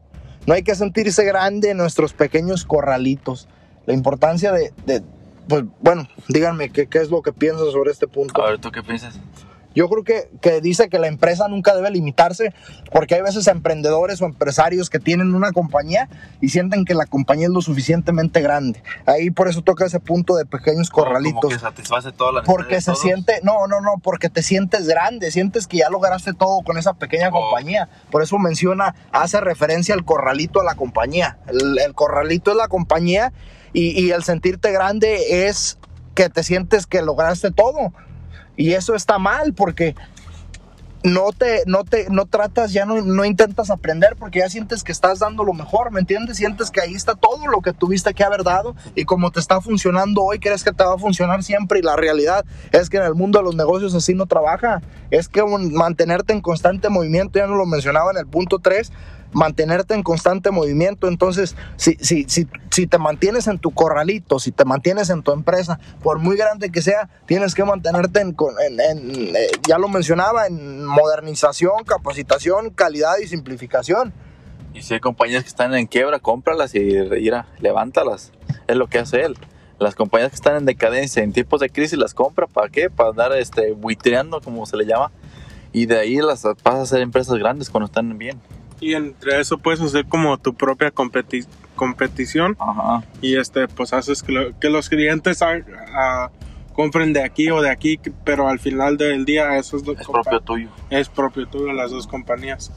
[0.48, 3.48] No hay que sentirse grande en nuestros pequeños corralitos.
[3.86, 5.04] La importancia de, de-
[5.49, 8.41] pues bueno, díganme ¿qué, qué es lo que piensan sobre este punto.
[8.41, 9.19] A ver, ¿tú qué piensas?
[9.75, 12.53] Yo creo que, que dice que la empresa nunca debe limitarse
[12.91, 16.10] porque hay veces emprendedores o empresarios que tienen una compañía
[16.41, 18.82] y sienten que la compañía es lo suficientemente grande.
[19.05, 21.41] Ahí por eso toca ese punto de pequeños corralitos.
[21.41, 25.29] Como que satisface toda la Porque se siente, no, no, no, porque te sientes grande,
[25.32, 27.32] sientes que ya lograste todo con esa pequeña Oh.
[27.32, 27.88] compañía.
[28.10, 31.38] Por eso menciona, hace referencia al corralito a la compañía.
[31.47, 33.34] El, el corralito es la compañía
[33.71, 35.77] y, y el sentirte grande es
[36.15, 37.93] que te sientes que lograste todo.
[38.60, 39.95] Y eso está mal porque
[41.02, 44.91] no te, no te, no tratas, ya no, no intentas aprender porque ya sientes que
[44.91, 46.36] estás dando lo mejor, ¿me entiendes?
[46.36, 49.62] Sientes que ahí está todo lo que tuviste que haber dado y como te está
[49.62, 52.43] funcionando hoy, crees que te va a funcionar siempre y la realidad
[52.74, 54.82] es que en el mundo de los negocios así no trabaja.
[55.10, 58.91] Es que un- mantenerte en constante movimiento, ya no lo mencionaba en el punto 3,
[59.31, 61.07] mantenerte en constante movimiento.
[61.07, 65.31] Entonces, si, si, si, si te mantienes en tu corralito, si te mantienes en tu
[65.31, 68.35] empresa, por muy grande que sea, tienes que mantenerte en,
[68.67, 74.13] en- en, eh, ya lo mencionaba, en modernización, capacitación, calidad y simplificación.
[74.73, 78.31] Y si hay compañías que están en quiebra, cómpralas y mira, levántalas.
[78.67, 79.35] Es lo que hace él.
[79.79, 82.47] Las compañías que están en decadencia, en tiempos de crisis, las compra.
[82.47, 82.89] ¿Para qué?
[82.89, 85.11] Para andar este, buitreando, como se le llama.
[85.71, 88.39] Y de ahí las pasa a ser empresas grandes cuando están bien.
[88.79, 93.03] Y entre eso puedes hacer como tu propia competi- competición Ajá.
[93.21, 95.57] y este pues haces que, lo- que los clientes ah,
[95.93, 96.29] ah,
[96.73, 100.07] compren de aquí o de aquí, pero al final del día eso es, lo Es
[100.07, 100.69] propio tuyo.
[100.89, 102.71] es propio tuyo las dos compañías.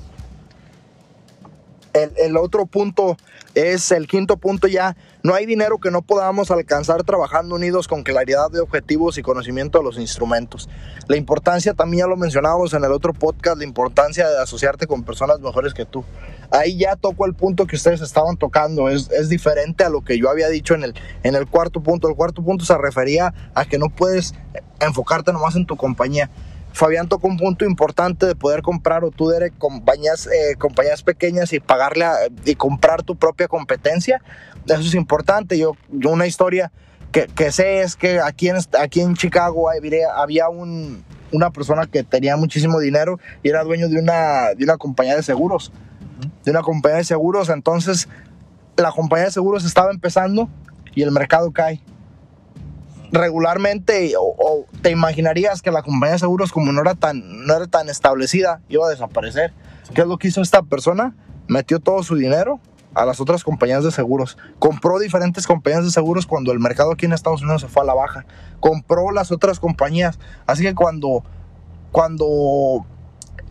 [1.92, 3.16] El, el otro punto
[3.55, 4.96] es el quinto punto ya.
[5.22, 9.78] No hay dinero que no podamos alcanzar trabajando unidos con claridad de objetivos y conocimiento
[9.78, 10.68] de los instrumentos.
[11.07, 15.05] La importancia, también ya lo mencionábamos en el otro podcast, la importancia de asociarte con
[15.05, 16.05] personas mejores que tú.
[16.50, 18.88] Ahí ya toco el punto que ustedes estaban tocando.
[18.88, 22.09] Es, es diferente a lo que yo había dicho en el, en el cuarto punto.
[22.09, 24.35] El cuarto punto se refería a que no puedes
[24.81, 26.31] enfocarte nomás en tu compañía.
[26.72, 31.52] Fabián tocó un punto importante de poder comprar o tú Derek compañías, eh, compañías pequeñas
[31.52, 32.06] y pagarle
[32.44, 34.22] y comprar tu propia competencia.
[34.66, 35.58] Eso es importante.
[35.58, 36.72] Yo, yo una historia
[37.11, 41.87] que, que sé es que aquí en, aquí en Chicago había, había un, una persona
[41.87, 45.72] que tenía muchísimo dinero y era dueño de una, de una compañía de seguros.
[46.44, 47.50] De una compañía de seguros.
[47.50, 48.08] Entonces
[48.76, 50.48] la compañía de seguros estaba empezando
[50.94, 51.82] y el mercado cae
[53.12, 57.66] regularmente o, te imaginarías que la compañía de seguros como no era tan no era
[57.66, 59.53] tan establecida iba a desaparecer.
[59.94, 61.14] Qué es lo que hizo esta persona
[61.48, 62.59] metió todo su dinero
[62.94, 64.37] a las otras compañías de seguros.
[64.59, 67.87] Compró diferentes compañías de seguros cuando el mercado aquí en Estados Unidos se fue a
[67.87, 68.25] la baja.
[68.61, 70.18] Compró las otras compañías.
[70.46, 71.22] Así que cuando
[71.90, 72.87] cuando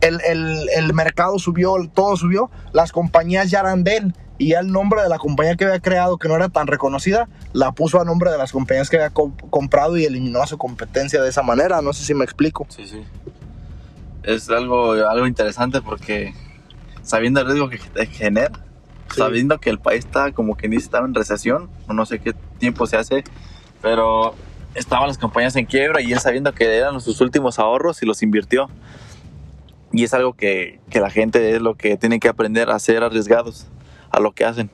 [0.00, 4.14] el, el- el mercado subió, todo subió, las compañías ya eran de él.
[4.42, 7.28] Y ya el nombre de la compañía que había creado, que no era tan reconocida,
[7.52, 10.58] la puso a nombre de las compañías que había co- comprado y eliminó a su
[10.58, 11.80] competencia de esa manera.
[11.80, 12.66] No sé si me explico.
[12.68, 13.04] Sí, sí.
[14.24, 16.34] Es algo, algo interesante porque
[17.04, 18.50] sabiendo el riesgo que que genera,
[19.12, 19.20] Sí.
[19.20, 22.32] sabiendo que el país está como que ni estaba en recesión, o no sé qué
[22.58, 23.22] tiempo se hace,
[23.80, 24.34] pero
[24.74, 28.24] estaban las compañías en quiebra y él sabiendo que eran sus últimos ahorros y los
[28.24, 28.68] invirtió.
[29.92, 33.04] Y es algo que, que la gente es lo que tiene que aprender a ser
[33.04, 33.66] arriesgados
[34.12, 34.70] a lo que hacen.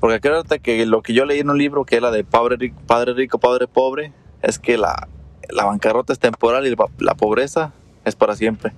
[0.00, 2.80] Porque acuérdate que lo que yo leí en un libro que era de Padre Rico,
[2.86, 4.12] Padre, rico, padre Pobre
[4.42, 5.08] es que la,
[5.50, 7.72] la bancarrota es temporal y la, pobreza
[8.04, 8.72] es para siempre.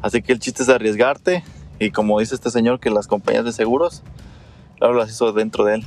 [0.00, 1.44] Así que el chiste es arriesgarte
[1.78, 4.02] y como dice este señor que las compañías de seguros,
[4.78, 5.84] claro, las hizo dentro de él.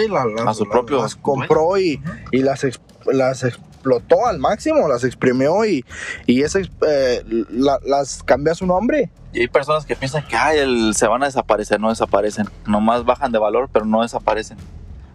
[0.00, 2.00] Sí, la- A su las- propio las compró y,
[2.32, 2.66] y las,
[3.06, 5.84] las explotó al máximo, las exprimió y,
[6.26, 9.10] y ese, eh, la- las cambió a su nombre.
[9.32, 12.46] Y hay personas que piensan que ay, el- se van a desaparecer, no desaparecen.
[12.66, 14.58] Nomás bajan de valor, pero no desaparecen.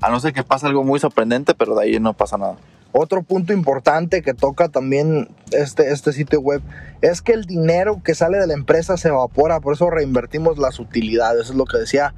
[0.01, 2.55] A no ser que pase algo muy sorprendente, pero de ahí no pasa nada.
[2.93, 6.61] Otro punto importante que toca también este, este sitio web
[7.01, 10.77] es que el dinero que sale de la empresa se evapora, por eso reinvertimos las
[10.79, 12.13] utilidades, es lo que decía.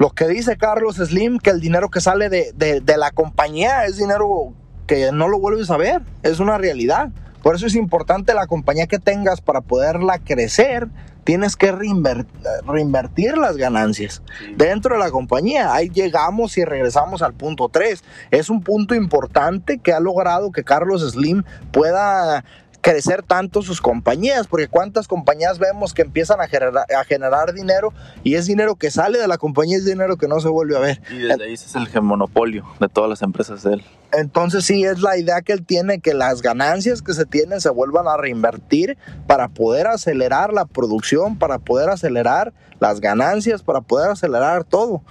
[0.00, 3.84] Lo que dice Carlos Slim, que el dinero que sale de, de- de la compañía
[3.84, 4.54] es dinero
[4.86, 7.10] que no lo vuelves a ver, es una realidad.
[7.42, 10.88] Por eso es importante la compañía que tengas para poderla crecer,
[11.24, 12.26] tienes que reinver-
[12.66, 14.22] reinvertir las ganancias
[14.56, 15.74] dentro de la compañía.
[15.74, 18.02] Ahí llegamos y regresamos al punto 3.
[18.30, 22.42] Es un punto importante que ha logrado que Carlos Slim pueda
[22.80, 27.92] crecer tanto sus compañías, porque cuántas compañías vemos que empiezan a generar, a generar dinero
[28.22, 30.80] y es dinero que sale de la compañía, es dinero que no se vuelve a
[30.80, 31.02] ver.
[31.10, 33.84] Y desde ahí es el monopolio de todas las empresas de él.
[34.12, 37.70] Entonces sí es la idea que él tiene, que las ganancias que se tienen se
[37.70, 44.10] vuelvan a reinvertir para poder acelerar la producción, para poder acelerar las ganancias, para poder
[44.10, 45.02] acelerar todo.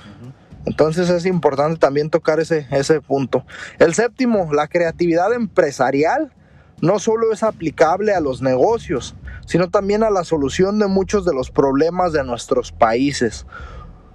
[0.65, 3.45] Entonces es importante también tocar ese, ese punto.
[3.77, 6.33] El séptimo, la creatividad empresarial
[6.81, 9.15] no solo es aplicable a los negocios,
[9.45, 13.45] sino también a la solución de muchos de los problemas de nuestros países.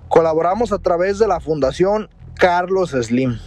[0.09, 3.39] Colaboramos a través de la Fundación Carlos Slim.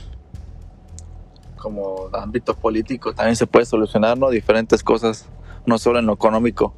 [1.56, 4.30] Como ámbito político también se puede solucionar ¿no?
[4.30, 5.27] diferentes cosas,
[5.65, 6.73] no solo en lo económico.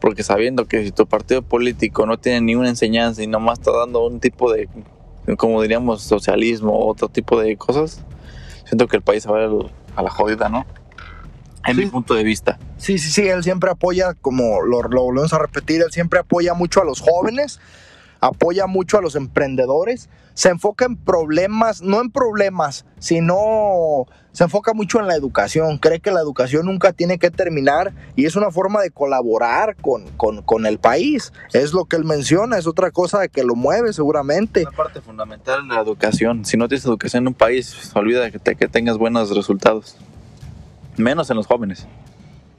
[0.00, 4.06] Porque sabiendo que si tu partido político no tiene ninguna enseñanza y nomás está dando
[4.06, 4.68] un tipo de,
[5.36, 8.02] como diríamos, socialismo o otro tipo de cosas,
[8.64, 9.44] siento que el país va
[9.96, 10.64] a la jodida, ¿no?
[11.66, 11.84] En Sí.
[11.84, 12.58] mi punto de vista.
[12.78, 16.54] Sí, sí, sí, él siempre apoya, como lo, lo volvemos a repetir, él siempre apoya
[16.54, 17.60] mucho a los jóvenes,
[18.20, 24.72] apoya mucho a los emprendedores, se enfoca en problemas, no en problemas, sino se enfoca
[24.74, 28.50] mucho en la educación, cree que la educación nunca tiene que terminar y es una
[28.50, 32.90] forma de colaborar con, con, con el país, es lo que él menciona, es otra
[32.90, 34.62] cosa de que lo mueve seguramente.
[34.62, 36.44] Una parte fundamental es la educación.
[36.44, 39.96] Si no tienes educación en un país, olvida que, te- que tengas buenos resultados.
[41.00, 41.86] Menos en los jóvenes.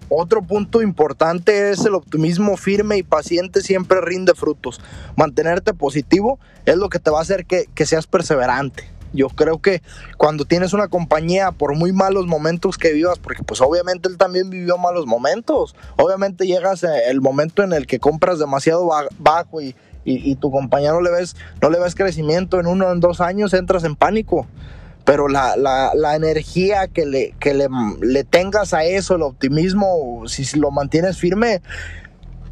[0.09, 4.81] Otro punto importante es el optimismo firme y paciente siempre rinde frutos.
[5.15, 8.83] Mantenerte positivo es lo que te va a hacer que, que seas perseverante.
[9.13, 9.81] Yo creo que
[10.17, 14.49] cuando tienes una compañía, por muy malos momentos que vivas, porque pues obviamente él también
[14.49, 19.61] vivió malos momentos, obviamente llegas eh, el momento en el que compras demasiado ba- bajo
[19.61, 19.75] y,
[20.05, 23.19] y- tu compañía no le ves, no le ves crecimiento en uno o en dos
[23.21, 24.47] años, entras en pánico
[25.05, 27.67] pero la, la, la energía que, le, que le,
[28.01, 31.61] le tengas a eso, el optimismo, si, si lo mantienes firme,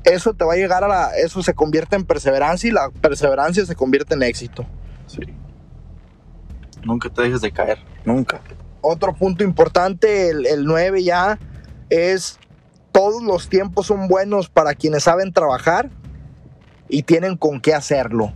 [0.04, 3.66] eso te va a llegar a la, eso se convierte en perseverancia y la perseverancia
[3.66, 4.66] se convierte en éxito.
[5.08, 5.22] Sí.
[6.84, 7.80] Nunca te dejes de caer.
[8.06, 8.42] Nunca.
[8.82, 11.38] Otro punto importante, el, el 9 ya,
[11.90, 12.40] es
[12.92, 15.90] todos los tiempos son buenos para quienes saben trabajar
[16.88, 18.34] y tienen con qué hacerlo.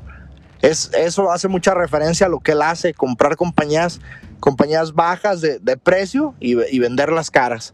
[0.63, 3.99] Es, eso hace mucha referencia a lo que él hace, comprar compañías,
[4.39, 7.73] compañías bajas de, de precio y, y venderlas caras.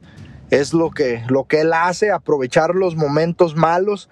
[0.50, 4.10] Es lo que, lo que él hace, aprovechar los momentos malos.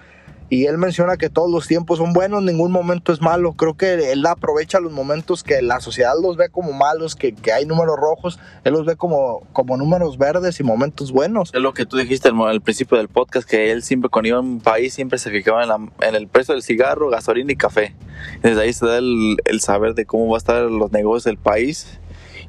[0.49, 3.53] Y él menciona que todos los tiempos son buenos, ningún momento es malo.
[3.53, 7.51] Creo que él aprovecha los momentos que la sociedad los ve como malos, que, que
[7.51, 11.53] hay números rojos, él los ve como, como números verdes y momentos buenos.
[11.53, 14.41] Es lo que tú dijiste al, principio del podcast, que él siempre cuando iba a
[14.41, 17.93] un país siempre se fijaba en, en el precio del cigarro, gasolina y café.
[18.41, 21.38] Desde ahí se da el, el saber de cómo va a estar los negocios del
[21.38, 21.99] país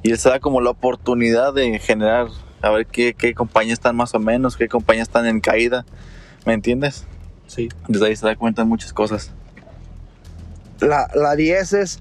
[0.02, 2.28] y él se da como la oportunidad de generar,
[2.62, 5.84] a ver qué, qué compañías están más o menos, qué compañías están en caída.
[6.46, 7.06] ¿Me entiendes?
[7.48, 7.68] Sí.
[7.88, 9.32] Desde ahí se da cuenta de muchas cosas.
[10.80, 12.00] La, la 10 es,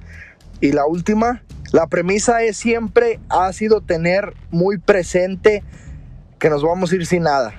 [0.61, 5.63] y la última, la premisa es siempre ha sido tener muy presente
[6.37, 7.55] que nos vamos a ir sin nada,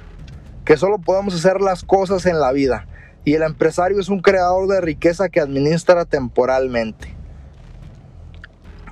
[0.65, 2.87] que solo podemos hacer las cosas en la vida.
[3.25, 7.15] Y el empresario es un creador de riqueza que administra temporalmente.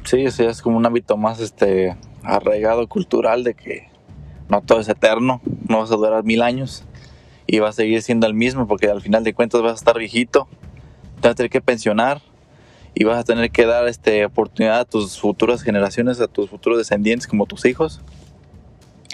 [0.04, 3.88] Sí, sí, es como un hábito más este arraigado cultural de que
[4.48, 6.84] no todo es eterno, no vas a durar mil años
[7.46, 9.98] y va a seguir siendo el mismo porque al final de cuentas vas a estar
[9.98, 10.48] viejito,
[11.20, 12.20] te vas a tener que pensionar
[12.94, 16.78] y vas a tener que dar este oportunidad a tus futuras generaciones, a tus futuros
[16.78, 18.00] descendientes como tus hijos.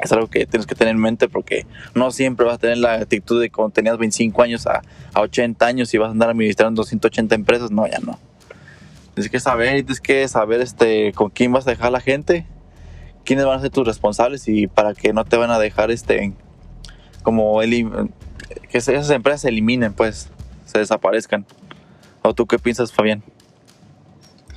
[0.02, 2.94] Es algo que tienes que tener en mente porque no siempre vas a tener la
[2.94, 6.80] actitud de cuando tenías 25 años a, a 80 años y vas a andar administrando
[6.80, 8.18] 280 empresas, no, ya no.
[9.14, 12.46] Tienes que saber, tienes que saber este, con quién vas a dejar la gente,
[13.24, 16.32] quiénes van a ser tus responsables y para que no te van a dejar este,
[17.22, 20.30] como que esas empresas se eliminen, pues,
[20.66, 21.46] se desaparezcan.
[22.22, 23.22] ¿O tú qué piensas, Fabián?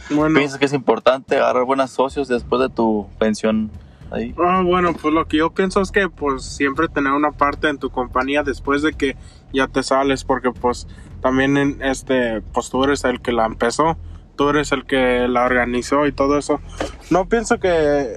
[0.10, 3.72] Bueno, ¿Piensas que es importante agarrar buenos socios después de tu pensión
[4.12, 4.36] ahí?
[4.38, 7.80] ah, bueno, pues lo que yo pienso es que pues siempre tener una parte en
[7.80, 9.16] tu compañía después de que
[9.52, 10.88] ya te sales, porque pues
[11.22, 13.98] también en este, pues tú eres el que la empezó,
[14.36, 16.60] tú eres el que la organizó y todo eso.
[17.10, 18.08] No pienso que,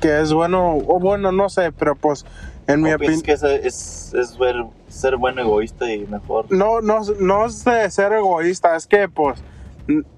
[0.00, 2.24] que es bueno, o bueno, no sé, pero pues
[2.68, 3.22] en mi ¿O opinión...
[3.22, 6.46] que es, es, es ver- ser bueno egoísta y mejor?
[6.50, 9.42] No, no, no es de ser egoísta, es que pues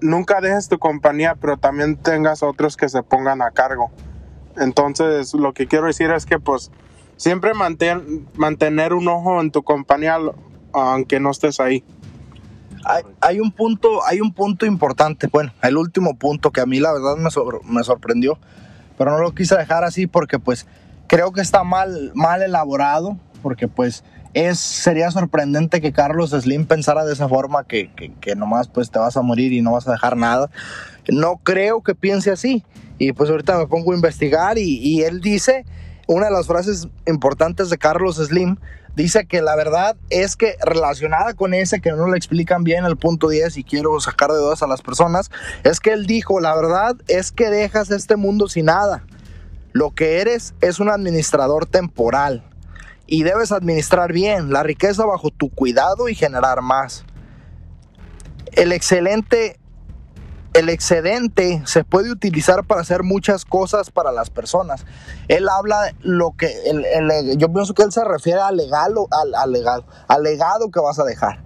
[0.01, 3.89] nunca dejes tu compañía, pero también tengas otros que se pongan a cargo.
[4.57, 6.71] Entonces, lo que quiero decir es que pues
[7.15, 10.17] siempre mantén, mantener un ojo en tu compañía
[10.73, 11.83] aunque no estés ahí.
[12.83, 16.79] Hay, hay un punto, hay un punto importante, bueno, el último punto que a mí
[16.79, 18.39] la verdad me, sor- me sorprendió,
[18.97, 20.65] pero no lo quise dejar así porque pues
[21.11, 27.03] creo que está mal, mal elaborado, porque pues es, sería sorprendente que Carlos Slim pensara
[27.03, 29.85] de esa forma, que, que, que nomás pues te vas a morir y no vas
[29.89, 30.49] a dejar nada.
[31.09, 32.63] No creo que piense así.
[32.97, 35.65] Y pues ahorita me pongo a investigar y, y él dice,
[36.07, 38.55] una de las frases importantes de Carlos Slim,
[38.95, 42.95] dice que la verdad es que relacionada con ese que no le explican bien el
[42.95, 45.29] punto 10 y quiero sacar de dudas a las personas,
[45.65, 49.03] es que él dijo, la verdad es que dejas este mundo sin nada.
[49.73, 52.47] Lo que eres es un administrador temporal.
[53.07, 57.03] y debes administrar bien la riqueza bajo tu cuidado y generar más.
[58.53, 59.59] El excelente
[60.53, 64.85] el excedente se puede utilizar para hacer muchas cosas para las personas.
[65.27, 66.53] Él habla lo que,
[67.37, 70.99] yo pienso que él se refiere al legado, al, al, legado, al legado que vas
[70.99, 71.43] a dejar.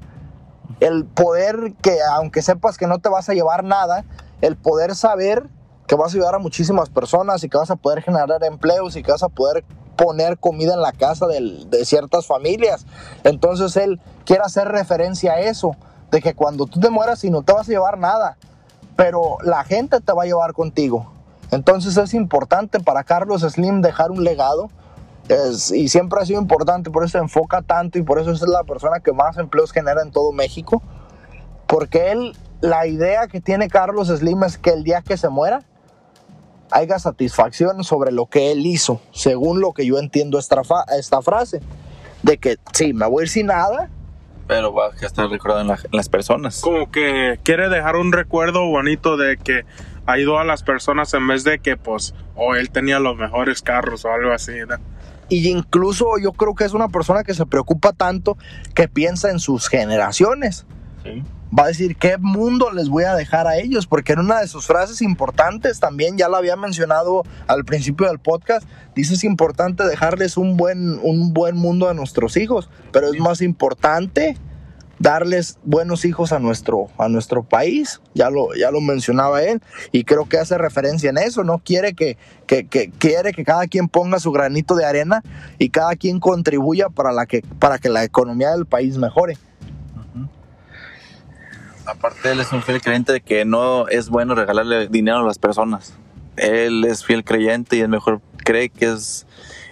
[0.79, 4.05] El poder que, aunque sepas que no te vas a llevar nada,
[4.41, 5.49] el poder saber
[5.87, 9.03] que vas a ayudar a muchísimas personas y que vas a poder generar empleos y
[9.03, 9.63] que vas a poder
[9.95, 12.85] poner comida en la casa de, de ciertas familias.
[13.23, 15.75] Entonces él quiere hacer referencia a eso,
[16.11, 18.37] de que cuando tú te mueras y no te vas a llevar nada,
[18.95, 21.11] pero la gente te va a llevar contigo.
[21.51, 24.69] Entonces es importante para Carlos Slim dejar un legado.
[25.27, 28.41] Es, y siempre ha sido importante, por eso se enfoca tanto y por eso es
[28.41, 30.81] la persona que más empleos genera en todo México.
[31.67, 35.63] Porque él, la idea que tiene Carlos Slim es que el día que se muera,
[36.71, 40.61] haya satisfacción sobre lo que él hizo, según lo que yo entiendo esta,
[40.97, 41.61] esta frase.
[42.23, 43.89] De que sí, me voy a ir sin nada,
[44.47, 46.61] pero va a estar recordado en, la, en, las personas.
[46.61, 49.65] Como que quiere dejar un recuerdo bonito de que
[50.05, 53.61] ayudó a las personas en vez de que, pues, o oh, él tenía los mejores
[53.61, 54.53] carros o algo así.
[54.67, 54.75] ¿no?
[55.29, 58.37] Y incluso yo creo que es una persona que se preocupa tanto
[58.73, 60.65] que piensa en sus generaciones.
[61.03, 61.23] Sí.
[61.57, 64.47] Va a decir qué mundo les voy a dejar a ellos, porque en una de
[64.47, 69.85] sus frases importantes, también ya lo había mencionado al principio del podcast, dice es importante
[69.85, 74.37] dejarles un buen, un buen mundo a nuestros hijos, pero es más importante
[74.99, 80.03] darles buenos hijos a nuestro, a nuestro país, ya lo, ya lo mencionaba él, y
[80.03, 81.59] creo que hace referencia en eso, ¿no?
[81.59, 85.23] Quiere que, que, que, quiere que cada quien ponga su granito de arena
[85.57, 89.37] y cada quien contribuya para, la que, para que la economía del país mejore.
[91.85, 95.37] Aparte, él es un fiel creyente de que no es bueno regalarle dinero a las
[95.37, 95.93] personas.
[96.37, 99.25] Él es fiel creyente y es mejor, cree que es,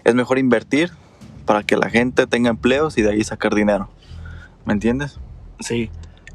[0.04, 0.92] es mejor invertir
[1.46, 3.90] para que la gente tenga empleos y de ahí sacar dinero.
[4.66, 5.20] ¿Me entiendes?
[5.60, 5.90] Sí.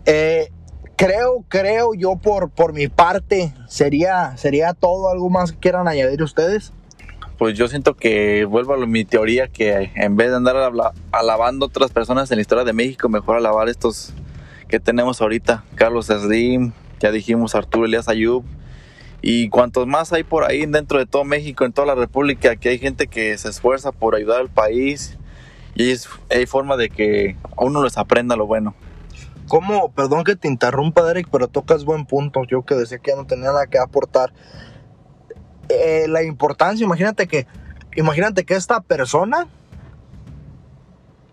[0.05, 0.51] Eh,
[0.97, 5.11] creo, creo yo por, por mi parte, sería, sería todo.
[5.11, 6.72] ¿Algo más que quieran añadir ustedes?
[7.39, 10.57] Pues yo siento que vuelvo a mi teoría que en vez de andar
[11.12, 14.12] alabando a otras personas en la historia de México, mejor alabar estos
[14.69, 15.64] que tenemos ahorita.
[15.75, 18.45] Carlos Slim, ya dijimos Arturo Elías Ayub.
[19.21, 22.69] Y cuantos más hay por ahí dentro de todo México, en toda la República, que
[22.69, 25.19] hay gente que se esfuerza por ayudar al país.
[25.75, 28.75] Y es, hay forma de que a uno les aprenda lo bueno.
[29.49, 29.91] ¿Cómo?
[29.93, 32.45] Perdón que te interrumpa, Derek, pero tocas buen punto.
[32.45, 34.33] Yo que decía que ya no tenía nada que aportar.
[35.69, 37.47] Eh, la importancia, imagínate que,
[37.97, 39.49] imagínate que esta persona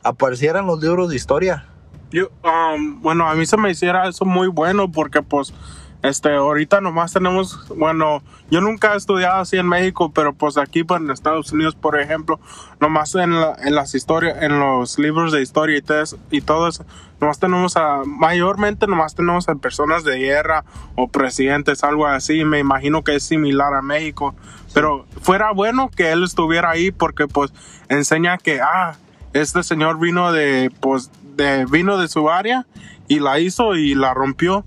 [0.02, 1.68] apareciera en los libros de historia
[2.16, 5.54] yo, um, bueno, a mí se me hiciera eso muy bueno porque pues
[6.02, 10.86] este, ahorita nomás tenemos, bueno, yo nunca he estudiado así en México, pero pues aquí
[10.86, 12.40] pues, en Estados Unidos, por ejemplo,
[12.80, 16.70] nomás en, la, en las historias, en los libros de historia y eso, y todo
[16.70, 16.86] eso,
[17.20, 20.64] nomás tenemos a, mayormente nomás tenemos a personas de guerra
[20.96, 24.36] o presidentes, algo así, me imagino que es similar a México,
[24.74, 27.52] pero fuera bueno que él estuviera ahí porque pues
[27.90, 28.96] enseña que, ah,
[29.34, 32.66] este señor vino de, pues, de, vino de su área
[33.08, 34.66] y la hizo y la rompió.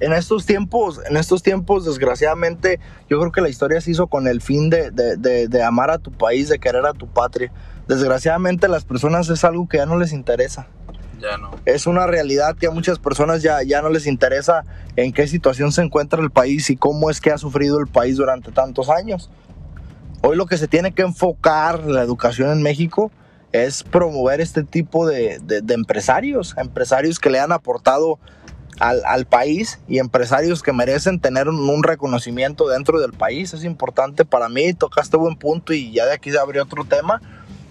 [0.00, 4.26] En estos tiempos, en estos tiempos, desgraciadamente, yo creo que la historia se hizo con
[4.26, 7.52] el fin de, de, de, de amar a tu país, de querer a tu patria.
[7.86, 10.66] Desgraciadamente, las personas es algo que ya no les interesa.
[11.20, 11.52] Ya no.
[11.66, 14.64] Es una realidad que a muchas personas ya, ya no les interesa
[14.96, 18.16] en qué situación se encuentra el país y cómo es que ha sufrido el país
[18.16, 19.30] durante tantos años.
[20.22, 23.12] Hoy lo que se tiene que enfocar la educación en México
[23.52, 28.18] es promover este tipo de, de, empresarios, empresarios que le han aportado
[28.80, 33.52] al, al, país y empresarios que merecen tener un, reconocimiento dentro del país.
[33.52, 37.20] Es importante para mí, tocaste buen punto y ya de aquí se abrió otro tema.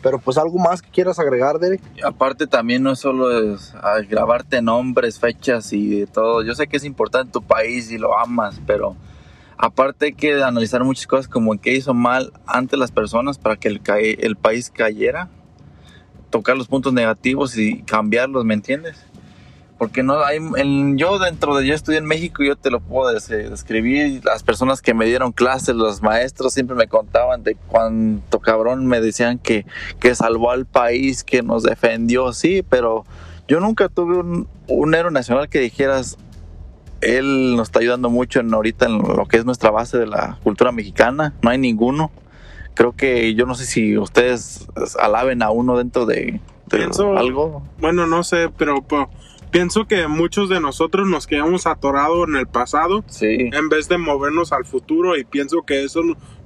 [0.03, 1.81] Pero pues algo más que quieras agregar, Derek.
[2.03, 3.73] Aparte también no es solo es
[4.09, 6.43] grabarte nombres, fechas y todo.
[6.43, 8.95] Yo sé que es importante tu país y lo amas, pero
[9.57, 13.67] aparte hay que analizar muchas cosas como qué hizo mal antes las personas para que
[13.67, 13.81] el,
[14.19, 15.29] el país cayera
[16.31, 18.97] tocar los puntos negativos y cambiarlos, ¿me entiendes?
[19.77, 23.11] Porque no hay, el, yo dentro de yo estudié en México, yo te lo puedo
[23.11, 24.23] describir.
[24.23, 29.01] Las personas que me dieron clases, los maestros siempre me contaban de cuánto cabrón me
[29.01, 29.65] decían que,
[29.99, 33.05] que salvó al país, que nos defendió, sí, pero
[33.47, 36.17] yo nunca tuve un, un héroe nacional que dijeras,
[37.01, 40.37] él nos está ayudando mucho en ahorita en lo que es nuestra base de la
[40.43, 41.33] cultura mexicana.
[41.41, 42.11] No hay ninguno
[42.73, 44.67] creo que yo no sé si ustedes
[44.99, 47.63] alaben a uno dentro de, de Pienso, algo.
[47.79, 49.09] Bueno, no sé, pero, pero,
[49.51, 53.27] pienso que muchos de nosotros nos quedamos atorados en el pasado Sí.
[53.51, 56.01] en vez de movernos al futuro y pienso que eso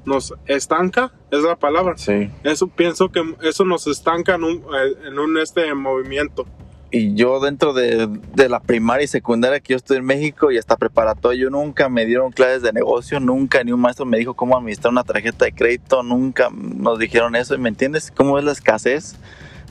[0.05, 1.97] nos estanca, es la palabra.
[1.97, 2.29] Sí.
[2.43, 6.45] Eso pienso que eso nos estanca en un, eh, en un este movimiento.
[6.91, 10.57] Y yo dentro de, de la primaria y secundaria que yo estoy en México y
[10.57, 14.33] hasta preparatoria, yo nunca me dieron clases de negocio, nunca ni un maestro me dijo
[14.33, 17.55] cómo administrar una tarjeta de crédito, nunca nos dijeron eso.
[17.55, 19.15] ¿Y me entiendes cómo es la escasez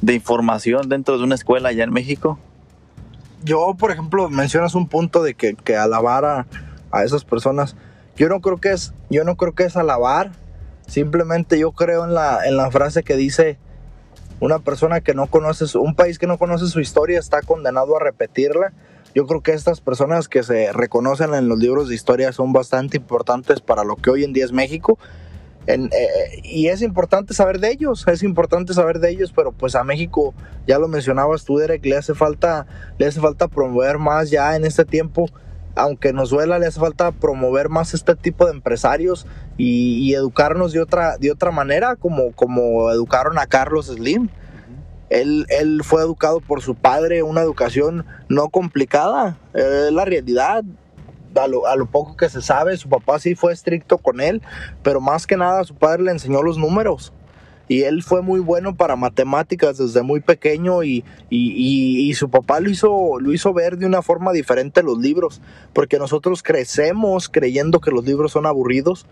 [0.03, 2.39] de información dentro de una escuela allá en México?
[3.45, 6.47] yo, por ejemplo, mencionas un punto de que, que alabar a,
[6.91, 7.77] a esas personas.
[8.17, 10.33] Yo no creo que es, yo no creo que es alabar.
[10.87, 13.59] Simplemente yo creo en la, en la frase que dice
[14.45, 18.01] una persona que no conoce, un país que no conoce su historia está condenado a
[18.01, 18.75] repetirla.
[19.15, 22.99] Yo creo que estas personas que se reconocen en los libros de historia son bastante
[22.99, 24.99] importantes para lo que hoy en día es México.
[25.67, 25.89] Eh,
[26.43, 30.35] y es importante saber de ellos, es importante saber de ellos, pero pues a México,
[30.67, 32.67] ya lo mencionabas tú, Derek, le hace falta,
[32.99, 35.27] le hace falta promover más ya en este tiempo,
[35.77, 40.73] aunque nos duela, le hace falta promover más este tipo de empresarios y, y educarnos
[40.73, 44.29] de otra, de otra manera, como, como educaron a Carlos Slim.
[45.11, 50.65] Él, él fue educado por su padre, una educación no complicada, es la realidad.
[51.37, 54.41] A lo, a lo poco que se sabe, su papá sí fue estricto con él,
[54.85, 57.13] pero más que nada su padre le enseñó los números.
[57.67, 62.61] Y él fue muy bueno para matemáticas desde muy pequeño y, y- y- su papá
[62.61, 65.41] lo hizo, lo hizo ver de una forma diferente los libros,
[65.73, 69.07] porque nosotros crecemos creyendo que los libros son aburridos,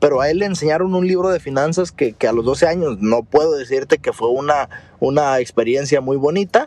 [0.00, 2.98] pero a él le enseñaron un libro de finanzas que, que a los 12 años
[3.00, 4.68] no puedo decirte que fue una,
[5.00, 6.66] una experiencia muy bonita,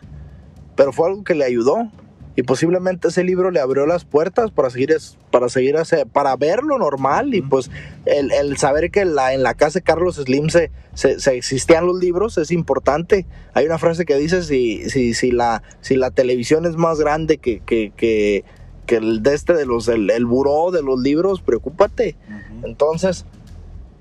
[0.76, 1.88] pero fue algo que le ayudó.
[2.34, 6.34] Y posiblemente ese libro le abrió las puertas para seguir, es- para seguir hace- para
[6.36, 7.34] verlo normal.
[7.34, 7.70] Y pues
[8.06, 11.86] el, el saber que la, en la casa de Carlos Slim se, se, se existían
[11.86, 13.26] los libros es importante.
[13.52, 17.36] Hay una frase que dice, si, si, si, la, si la televisión es más grande
[17.36, 18.44] que, que, que,
[18.86, 22.16] que el de este de los, el, el buró de los libros, preocúpate.
[22.64, 23.26] Entonces,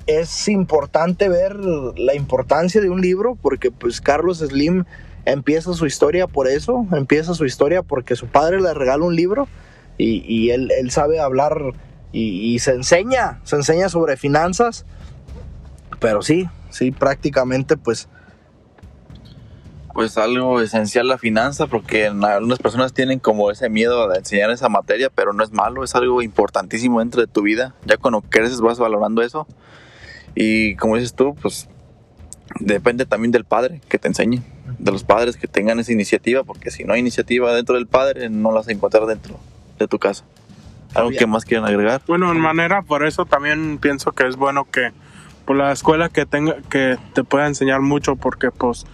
[0.08, 4.86] es importante ver la importancia de un libro porque pues Carlos Slim
[5.26, 9.48] empieza su historia por eso, empieza su historia porque su padre le regala un libro
[9.98, 11.74] y, él, sabe hablar
[12.12, 14.86] y, se enseña, se enseña sobre finanzas,
[16.00, 18.10] pero sí, sí, prácticamente pues
[19.94, 24.70] Pues algo esencial la finanza, porque algunas personas tienen como ese miedo de enseñar esa
[24.70, 27.76] materia, pero no es malo, es algo importantísimo dentro de tu vida.
[27.86, 29.46] Ya cuando creces vas valorando eso.
[30.34, 31.68] Y como dices tú, pues
[32.60, 34.42] depende también del padre que te enseñe,
[34.78, 38.30] de los padres que tengan esa iniciativa, porque si no hay iniciativa dentro del padre,
[38.30, 39.40] no la vas a encontrar dentro
[39.80, 40.24] de tu casa.
[40.94, 42.02] ¿Algo que más quieren agregar?
[42.08, 44.92] Bueno, en manera, por eso también pienso que es bueno que
[45.46, 48.86] por la escuela que tenga que te pueda enseñar mucho porque pues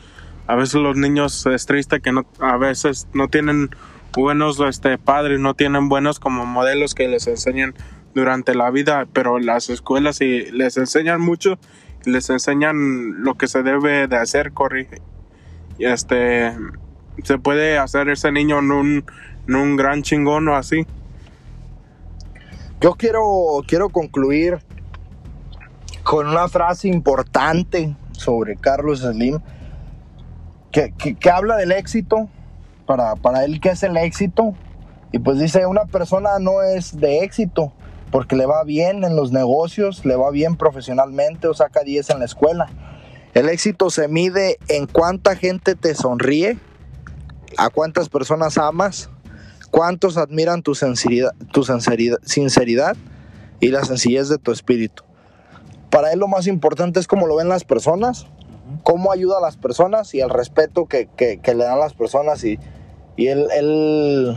[0.45, 3.69] a veces los niños es triste que no a veces no tienen
[4.13, 7.75] buenos este padres, no tienen buenos como modelos que les enseñen
[8.13, 11.59] durante la vida, pero las escuelas sí les enseñan mucho,
[12.07, 15.01] les enseñan lo que se debe de hacer, corrige.
[15.77, 16.55] Y este
[17.23, 19.05] se puede hacer ese niño en un,
[19.47, 20.85] en un gran chingón o así.
[22.79, 24.59] Yo quiero, quiero concluir
[26.03, 29.39] con una frase importante sobre Carlos Slim,
[30.71, 32.29] que, que- que habla del éxito,
[32.85, 34.53] para, para él qué es el éxito,
[35.11, 37.73] y pues dice, una persona no es de éxito,
[38.11, 42.19] porque le va bien en los negocios, le va bien profesionalmente o saca 10 en
[42.19, 42.67] la escuela.
[43.33, 46.57] El éxito se mide en cuánta gente te sonríe,
[47.57, 49.09] a cuántas personas amas,
[49.71, 52.95] cuántos admiran tu sinceridad, tu sinceridad, sinceridad
[53.59, 55.03] y la sencillez de tu espíritu.
[55.89, 58.27] Para él lo más importante es cómo lo ven las personas,
[58.83, 62.59] cómo ayuda a las personas y el respeto que, que- le dan las personas y,
[63.15, 63.47] y él-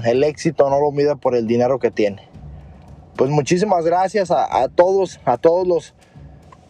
[0.05, 2.30] el éxito no lo mide por el dinero que tiene.
[3.21, 5.95] Pues muchísimas gracias a, todos, a todos los,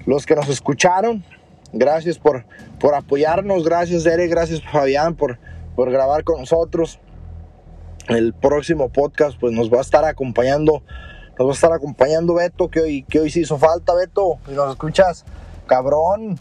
[0.05, 1.23] los que nos escucharon.
[1.73, 2.45] Gracias por,
[2.81, 5.39] por apoyarnos, gracias Derek, gracias Fabián por,
[5.77, 6.99] por grabar con nosotros.
[8.09, 10.83] El próximo podcast pues nos va a estar acompañando
[11.39, 14.41] nos va a estar acompañando Beto que hoy que hoy sí hizo falta Beto.
[14.49, 15.25] Y nos escuchas
[15.69, 16.37] cabrón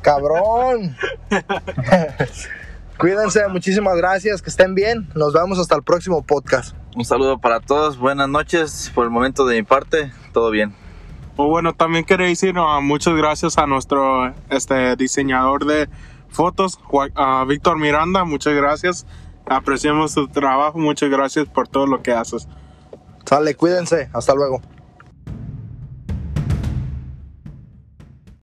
[0.00, 0.96] cabrón
[3.00, 7.60] cuídense muchísimas gracias que estén bien nos vemos hasta el próximo podcast Un saludo para
[7.60, 8.92] todos, buenas noches.
[8.94, 10.74] Por el momento de mi parte, todo bien.
[11.36, 15.88] Bueno, también quería decir ah, muchas gracias a nuestro este, diseñador de
[16.28, 16.78] fotos,
[17.14, 19.06] a Víctor Miranda, muchas gracias.
[19.46, 22.48] Apreciamos tu trabajo, muchas gracias por todo lo que haces.
[23.24, 24.60] sale cuídense hasta luego